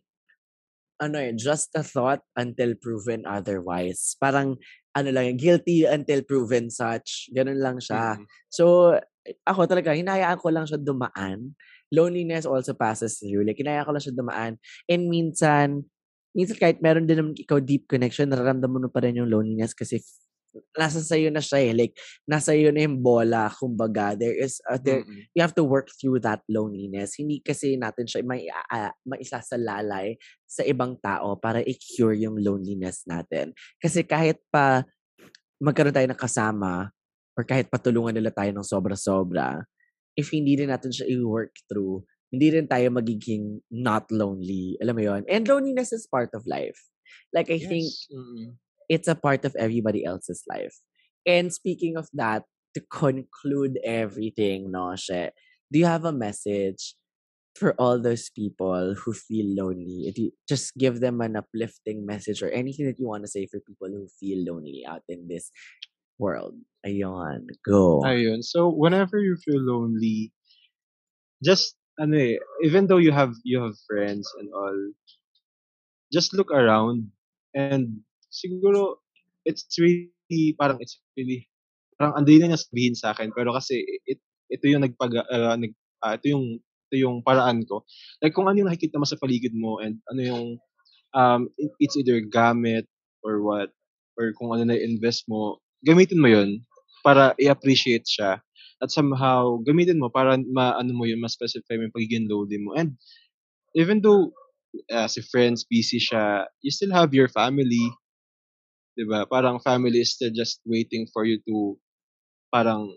ano 0.96 1.18
eh, 1.20 1.34
just 1.36 1.74
a 1.76 1.82
thought 1.84 2.22
until 2.38 2.72
proven 2.78 3.26
otherwise. 3.28 4.14
Parang, 4.16 4.56
ano 4.96 5.08
lang, 5.12 5.34
yan, 5.34 5.36
guilty 5.36 5.84
until 5.84 6.24
proven 6.24 6.72
such. 6.72 7.28
Ganun 7.36 7.60
lang 7.60 7.76
siya. 7.82 8.16
Mm. 8.16 8.24
So, 8.48 8.96
ako 9.44 9.66
talaga, 9.68 9.92
hinayaan 9.92 10.40
ko 10.40 10.48
lang 10.48 10.64
siya 10.64 10.80
dumaan. 10.80 11.52
Loneliness 11.92 12.48
also 12.48 12.72
passes 12.72 13.20
through. 13.20 13.44
Like, 13.44 13.60
hinayaan 13.60 13.84
ko 13.84 13.92
lang 13.92 14.04
siya 14.08 14.16
dumaan. 14.16 14.52
And 14.88 15.02
minsan, 15.12 15.84
minsan 16.32 16.56
kahit 16.56 16.80
meron 16.80 17.04
din 17.04 17.20
naman 17.20 17.34
ikaw 17.36 17.60
deep 17.60 17.90
connection, 17.92 18.32
nararamdaman 18.32 18.86
mo 18.86 18.90
pa 18.90 19.04
rin 19.04 19.20
yung 19.20 19.28
loneliness 19.28 19.76
kasi 19.76 20.00
nasa 20.76 21.00
sa'yo 21.02 21.28
na 21.32 21.40
siya 21.42 21.70
eh. 21.70 21.72
Like, 21.74 21.94
nasa 22.28 22.52
iyo 22.56 22.70
na 22.72 22.84
yung 22.86 23.00
bola, 23.02 23.48
kumbaga. 23.50 24.14
There 24.18 24.34
is, 24.34 24.60
uh, 24.68 24.78
there, 24.80 25.02
Mm. 25.04 25.28
you 25.36 25.40
have 25.42 25.54
to 25.56 25.64
work 25.66 25.88
through 25.96 26.20
that 26.22 26.42
loneliness. 26.48 27.16
Hindi 27.18 27.40
kasi 27.40 27.76
natin 27.76 28.06
siya 28.08 28.22
may, 28.24 28.46
uh, 28.48 28.92
maisasalalay 29.06 30.16
sa 30.46 30.62
ibang 30.64 30.96
tao 31.02 31.36
para 31.36 31.60
i-cure 31.62 32.14
yung 32.16 32.38
loneliness 32.40 33.04
natin. 33.06 33.52
Kasi 33.82 34.02
kahit 34.06 34.40
pa 34.48 34.84
magkaroon 35.56 35.94
tayo 35.96 36.08
ng 36.08 36.20
kasama 36.20 36.92
or 37.36 37.44
kahit 37.44 37.68
patulungan 37.72 38.12
nila 38.16 38.32
tayo 38.32 38.52
ng 38.52 38.64
sobra-sobra, 38.64 39.64
if 40.16 40.32
hindi 40.32 40.56
rin 40.56 40.72
natin 40.72 40.92
siya 40.92 41.08
i-work 41.08 41.52
through, 41.68 42.04
hindi 42.32 42.52
rin 42.52 42.66
tayo 42.66 42.88
magiging 42.90 43.60
not 43.70 44.08
lonely. 44.10 44.74
Alam 44.82 44.94
mo 44.98 45.02
yon 45.04 45.22
And 45.28 45.46
loneliness 45.46 45.92
is 45.92 46.08
part 46.08 46.32
of 46.34 46.44
life. 46.48 46.76
Like, 47.32 47.48
I 47.52 47.60
think 47.60 47.86
Yes. 47.86 48.10
It's 48.88 49.08
a 49.08 49.14
part 49.14 49.44
of 49.44 49.56
everybody 49.58 50.04
else's 50.04 50.42
life. 50.48 50.74
And 51.26 51.52
speaking 51.52 51.96
of 51.96 52.08
that, 52.14 52.44
to 52.74 52.84
conclude 52.92 53.78
everything, 53.84 54.70
no, 54.70 54.94
She, 54.96 55.30
do 55.72 55.78
you 55.80 55.86
have 55.86 56.04
a 56.04 56.12
message 56.12 56.94
for 57.56 57.72
all 57.80 57.98
those 57.98 58.28
people 58.30 58.94
who 58.94 59.12
feel 59.12 59.48
lonely? 59.56 60.04
If 60.06 60.18
you 60.18 60.30
just 60.48 60.76
give 60.76 61.00
them 61.00 61.20
an 61.20 61.36
uplifting 61.36 62.04
message 62.04 62.42
or 62.42 62.50
anything 62.50 62.86
that 62.86 63.00
you 63.00 63.08
want 63.08 63.24
to 63.24 63.32
say 63.32 63.48
for 63.48 63.60
people 63.60 63.88
who 63.88 64.06
feel 64.20 64.44
lonely 64.44 64.84
out 64.86 65.02
in 65.08 65.26
this 65.26 65.50
world. 66.18 66.54
Ayun, 66.86 67.48
go. 67.64 68.02
Ayun. 68.04 68.44
So, 68.44 68.68
whenever 68.68 69.18
you 69.18 69.36
feel 69.40 69.60
lonely, 69.60 70.32
just, 71.42 71.74
ano 71.98 72.16
eh, 72.16 72.36
even 72.62 72.86
though 72.86 73.00
you 73.00 73.10
have, 73.10 73.32
you 73.42 73.60
have 73.60 73.74
friends 73.88 74.28
and 74.38 74.48
all, 74.54 74.92
just 76.12 76.32
look 76.32 76.52
around 76.52 77.10
and 77.54 78.04
siguro, 78.36 79.00
it's 79.48 79.64
really, 79.80 80.52
parang 80.60 80.78
it's 80.84 81.00
really, 81.16 81.48
parang 81.96 82.14
andali 82.20 82.38
na 82.44 82.52
niya 82.52 82.60
sabihin 82.60 82.96
sa 82.96 83.16
akin, 83.16 83.32
pero 83.32 83.56
kasi, 83.56 83.80
it, 84.04 84.20
ito 84.52 84.64
yung 84.68 84.84
nagpag, 84.84 85.16
ah, 85.32 85.56
nag, 85.56 85.72
ah, 86.04 86.14
ito 86.20 86.26
yung, 86.30 86.60
ito 86.60 86.96
yung 87.00 87.24
paraan 87.24 87.64
ko. 87.66 87.82
Like, 88.20 88.36
kung 88.36 88.46
ano 88.46 88.60
yung 88.60 88.68
nakikita 88.70 89.00
mo 89.00 89.06
sa 89.08 89.18
paligid 89.18 89.56
mo 89.56 89.80
and 89.80 89.98
ano 90.12 90.20
yung, 90.22 90.46
um, 91.14 91.48
it- 91.58 91.76
it's 91.80 91.96
either 91.96 92.20
gamit 92.22 92.86
or 93.22 93.42
what, 93.42 93.70
or 94.18 94.32
kung 94.36 94.52
ano 94.54 94.68
na 94.68 94.76
invest 94.78 95.26
mo, 95.28 95.58
gamitin 95.84 96.20
mo 96.20 96.28
yun 96.30 96.62
para 97.04 97.34
i-appreciate 97.40 98.06
siya. 98.06 98.40
at 98.76 98.92
somehow 98.92 99.56
gamitin 99.64 99.96
mo 99.96 100.12
para 100.12 100.36
maano 100.36 100.92
mo 100.92 101.08
yun, 101.08 101.16
ma-specify 101.16 101.80
mo 101.80 101.88
yung 101.88 101.96
pagiging 101.96 102.28
lonely 102.28 102.60
mo. 102.60 102.76
And 102.76 102.92
even 103.74 104.00
though 104.02 104.32
uh, 104.92 105.08
si 105.08 105.22
friends 105.22 105.64
busy 105.68 105.98
siya, 106.00 106.46
you 106.62 106.70
still 106.70 106.92
have 106.92 107.14
your 107.14 107.28
family. 107.28 107.90
'Di 108.96 109.04
ba? 109.06 109.28
Parang 109.28 109.60
family 109.60 110.00
is 110.02 110.16
still 110.16 110.32
just 110.32 110.60
waiting 110.64 111.06
for 111.12 111.28
you 111.28 111.38
to 111.44 111.76
parang 112.52 112.96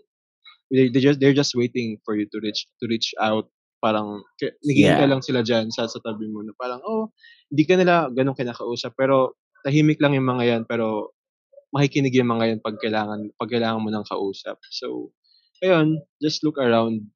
they, 0.72 0.88
they 0.88 1.00
just 1.02 1.20
they're 1.20 1.36
just 1.36 1.54
waiting 1.54 1.98
for 2.04 2.16
you 2.16 2.26
to 2.30 2.38
reach 2.42 2.66
to 2.80 2.88
reach 2.88 3.12
out. 3.20 3.48
Parang 3.84 4.24
naghihintay 4.64 5.06
Yeah. 5.06 5.08
lang 5.08 5.24
sila 5.24 5.40
diyan 5.44 5.72
sa 5.72 5.88
sa 5.88 6.00
tabi 6.04 6.28
mo 6.28 6.44
na 6.44 6.52
parang 6.56 6.80
oh, 6.84 7.12
hindi 7.52 7.64
ka 7.68 7.76
nila 7.80 8.08
ganun 8.12 8.36
kinakausap 8.36 8.92
pero 8.96 9.36
tahimik 9.64 10.00
lang 10.00 10.16
yung 10.16 10.28
mga 10.28 10.44
yan 10.56 10.62
pero 10.68 11.12
makikinig 11.72 12.16
yung 12.16 12.32
mga 12.32 12.56
yan 12.56 12.60
pag 12.64 12.76
kailangan 12.80 13.30
pag 13.40 13.50
kailangan 13.52 13.82
mo 13.84 13.90
ng 13.92 14.06
kausap. 14.08 14.58
So, 14.74 15.12
ayun, 15.62 16.00
just 16.20 16.42
look 16.44 16.58
around 16.58 17.06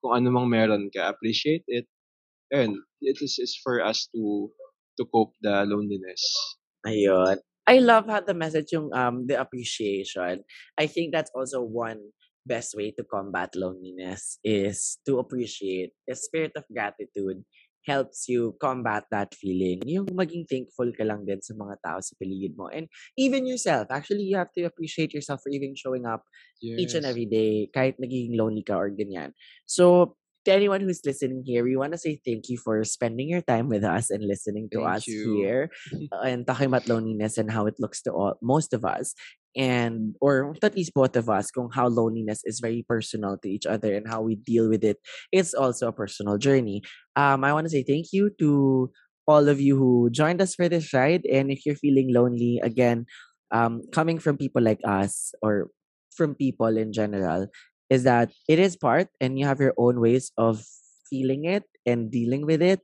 kung 0.00 0.12
ano 0.16 0.32
mang 0.32 0.48
meron 0.50 0.88
ka, 0.92 1.08
appreciate 1.12 1.64
it. 1.68 1.86
Ayun, 2.52 2.80
it 3.04 3.20
is, 3.22 3.38
is 3.38 3.54
for 3.60 3.80
us 3.84 4.08
to 4.14 4.50
to 4.98 5.04
cope 5.08 5.34
the 5.44 5.64
loneliness. 5.68 6.22
Ayun. 6.86 7.38
I 7.66 7.78
love 7.78 8.06
how 8.06 8.20
the 8.20 8.34
message 8.34 8.72
yung 8.72 8.90
um 8.92 9.26
the 9.26 9.38
appreciation. 9.40 10.42
I 10.78 10.86
think 10.86 11.12
that's 11.12 11.30
also 11.34 11.62
one 11.62 12.12
best 12.46 12.74
way 12.74 12.90
to 12.96 13.04
combat 13.04 13.54
loneliness 13.54 14.38
is 14.42 14.98
to 15.06 15.18
appreciate. 15.20 15.92
The 16.08 16.16
spirit 16.16 16.52
of 16.56 16.64
gratitude 16.72 17.44
helps 17.86 18.28
you 18.28 18.56
combat 18.60 19.04
that 19.10 19.32
feeling. 19.34 19.80
Yung 19.86 20.06
maging 20.12 20.44
thankful 20.50 20.92
ka 20.92 21.04
lang 21.04 21.24
din 21.24 21.40
sa 21.40 21.56
mga 21.56 21.80
tao 21.84 21.98
sa 22.02 22.12
paligid 22.20 22.52
mo. 22.56 22.68
And 22.68 22.88
even 23.16 23.46
yourself. 23.46 23.88
Actually, 23.90 24.28
you 24.28 24.36
have 24.36 24.52
to 24.56 24.64
appreciate 24.68 25.14
yourself 25.16 25.40
for 25.44 25.50
even 25.52 25.72
showing 25.76 26.04
up 26.04 26.24
each 26.76 26.94
and 26.94 27.04
Yes. 27.04 27.08
every 27.08 27.26
day, 27.26 27.68
kahit 27.72 27.96
nagiging 28.00 28.36
lonely 28.36 28.62
ka 28.62 28.76
or 28.78 28.90
ganyan. 28.92 29.32
So, 29.66 30.16
to 30.44 30.52
anyone 30.52 30.80
who's 30.80 31.04
listening 31.04 31.42
here, 31.44 31.64
we 31.64 31.76
want 31.76 31.92
to 31.92 31.98
say 31.98 32.20
thank 32.24 32.48
you 32.48 32.56
for 32.56 32.82
spending 32.84 33.28
your 33.28 33.42
time 33.42 33.68
with 33.68 33.84
us 33.84 34.10
and 34.10 34.24
listening 34.24 34.68
to 34.72 34.80
Thank 34.80 34.96
us 34.96 35.06
you. 35.06 35.34
here 35.36 35.70
uh, 36.12 36.24
and 36.24 36.46
talking 36.46 36.66
about 36.66 36.88
loneliness 36.88 37.36
and 37.36 37.50
how 37.50 37.66
it 37.66 37.74
looks 37.78 38.02
to 38.02 38.12
all, 38.12 38.34
most 38.42 38.72
of 38.72 38.84
us. 38.84 39.14
And, 39.56 40.14
or 40.20 40.54
at 40.62 40.76
least 40.76 40.94
both 40.94 41.16
of 41.16 41.28
us, 41.28 41.50
kung 41.50 41.70
how 41.74 41.88
loneliness 41.88 42.42
is 42.44 42.60
very 42.60 42.86
personal 42.88 43.36
to 43.38 43.48
each 43.50 43.66
other 43.66 43.94
and 43.94 44.06
how 44.06 44.22
we 44.22 44.36
deal 44.36 44.68
with 44.68 44.84
it. 44.84 44.98
It's 45.32 45.54
also 45.54 45.88
a 45.88 45.92
personal 45.92 46.38
journey. 46.38 46.82
Um, 47.16 47.42
I 47.42 47.52
want 47.52 47.66
to 47.66 47.70
say 47.70 47.82
thank 47.82 48.12
you 48.12 48.30
to 48.38 48.92
all 49.26 49.48
of 49.48 49.60
you 49.60 49.76
who 49.76 50.08
joined 50.10 50.40
us 50.40 50.54
for 50.54 50.68
this 50.68 50.94
ride. 50.94 51.26
And 51.26 51.50
if 51.50 51.66
you're 51.66 51.74
feeling 51.74 52.14
lonely, 52.14 52.60
again, 52.62 53.06
um, 53.50 53.82
coming 53.92 54.18
from 54.18 54.38
people 54.38 54.62
like 54.62 54.80
us 54.86 55.34
or 55.42 55.68
from 56.14 56.34
people 56.34 56.76
in 56.76 56.92
general, 56.92 57.48
is 57.90 58.04
that 58.04 58.30
it 58.48 58.58
is 58.58 58.76
part 58.76 59.08
and 59.20 59.38
you 59.38 59.46
have 59.46 59.60
your 59.60 59.74
own 59.78 60.00
ways 60.00 60.32
of 60.38 60.64
feeling 61.10 61.44
it 61.44 61.64
and 61.86 62.10
dealing 62.10 62.46
with 62.46 62.62
it. 62.62 62.80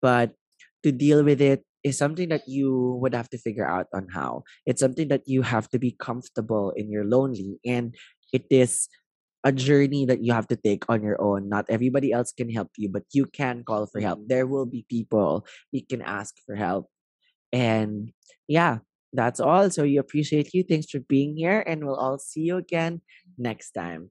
But 0.00 0.34
to 0.82 0.92
deal 0.92 1.24
with 1.24 1.40
it 1.40 1.64
is 1.84 1.98
something 1.98 2.28
that 2.30 2.46
you 2.46 2.98
would 3.00 3.14
have 3.14 3.30
to 3.30 3.38
figure 3.38 3.66
out 3.66 3.86
on 3.94 4.08
how. 4.12 4.44
It's 4.66 4.80
something 4.80 5.08
that 5.08 5.22
you 5.26 5.42
have 5.42 5.68
to 5.70 5.78
be 5.78 5.96
comfortable 5.98 6.72
in 6.76 6.90
your 6.90 7.04
lonely. 7.04 7.58
And 7.66 7.94
it 8.32 8.46
is 8.50 8.88
a 9.44 9.52
journey 9.52 10.06
that 10.06 10.22
you 10.22 10.32
have 10.32 10.46
to 10.48 10.56
take 10.56 10.84
on 10.88 11.02
your 11.02 11.20
own. 11.20 11.48
Not 11.48 11.66
everybody 11.68 12.12
else 12.12 12.32
can 12.32 12.50
help 12.50 12.70
you, 12.78 12.88
but 12.88 13.04
you 13.12 13.26
can 13.26 13.64
call 13.64 13.86
for 13.86 14.00
help. 14.00 14.20
Mhm. 14.20 14.28
There 14.28 14.46
will 14.46 14.66
be 14.66 14.86
people 14.88 15.46
you 15.72 15.82
can 15.86 16.02
ask 16.02 16.36
for 16.46 16.54
help. 16.56 16.88
And 17.52 18.12
yeah, 18.48 18.80
that's 19.12 19.40
all. 19.40 19.70
So 19.70 19.84
you 19.84 20.00
appreciate 20.00 20.54
you. 20.54 20.64
Thanks 20.64 20.90
for 20.90 21.00
being 21.00 21.36
here. 21.36 21.62
And 21.66 21.84
we'll 21.84 21.96
all 21.96 22.18
see 22.18 22.42
you 22.42 22.56
again 22.56 23.02
next 23.38 23.72
time. 23.72 24.10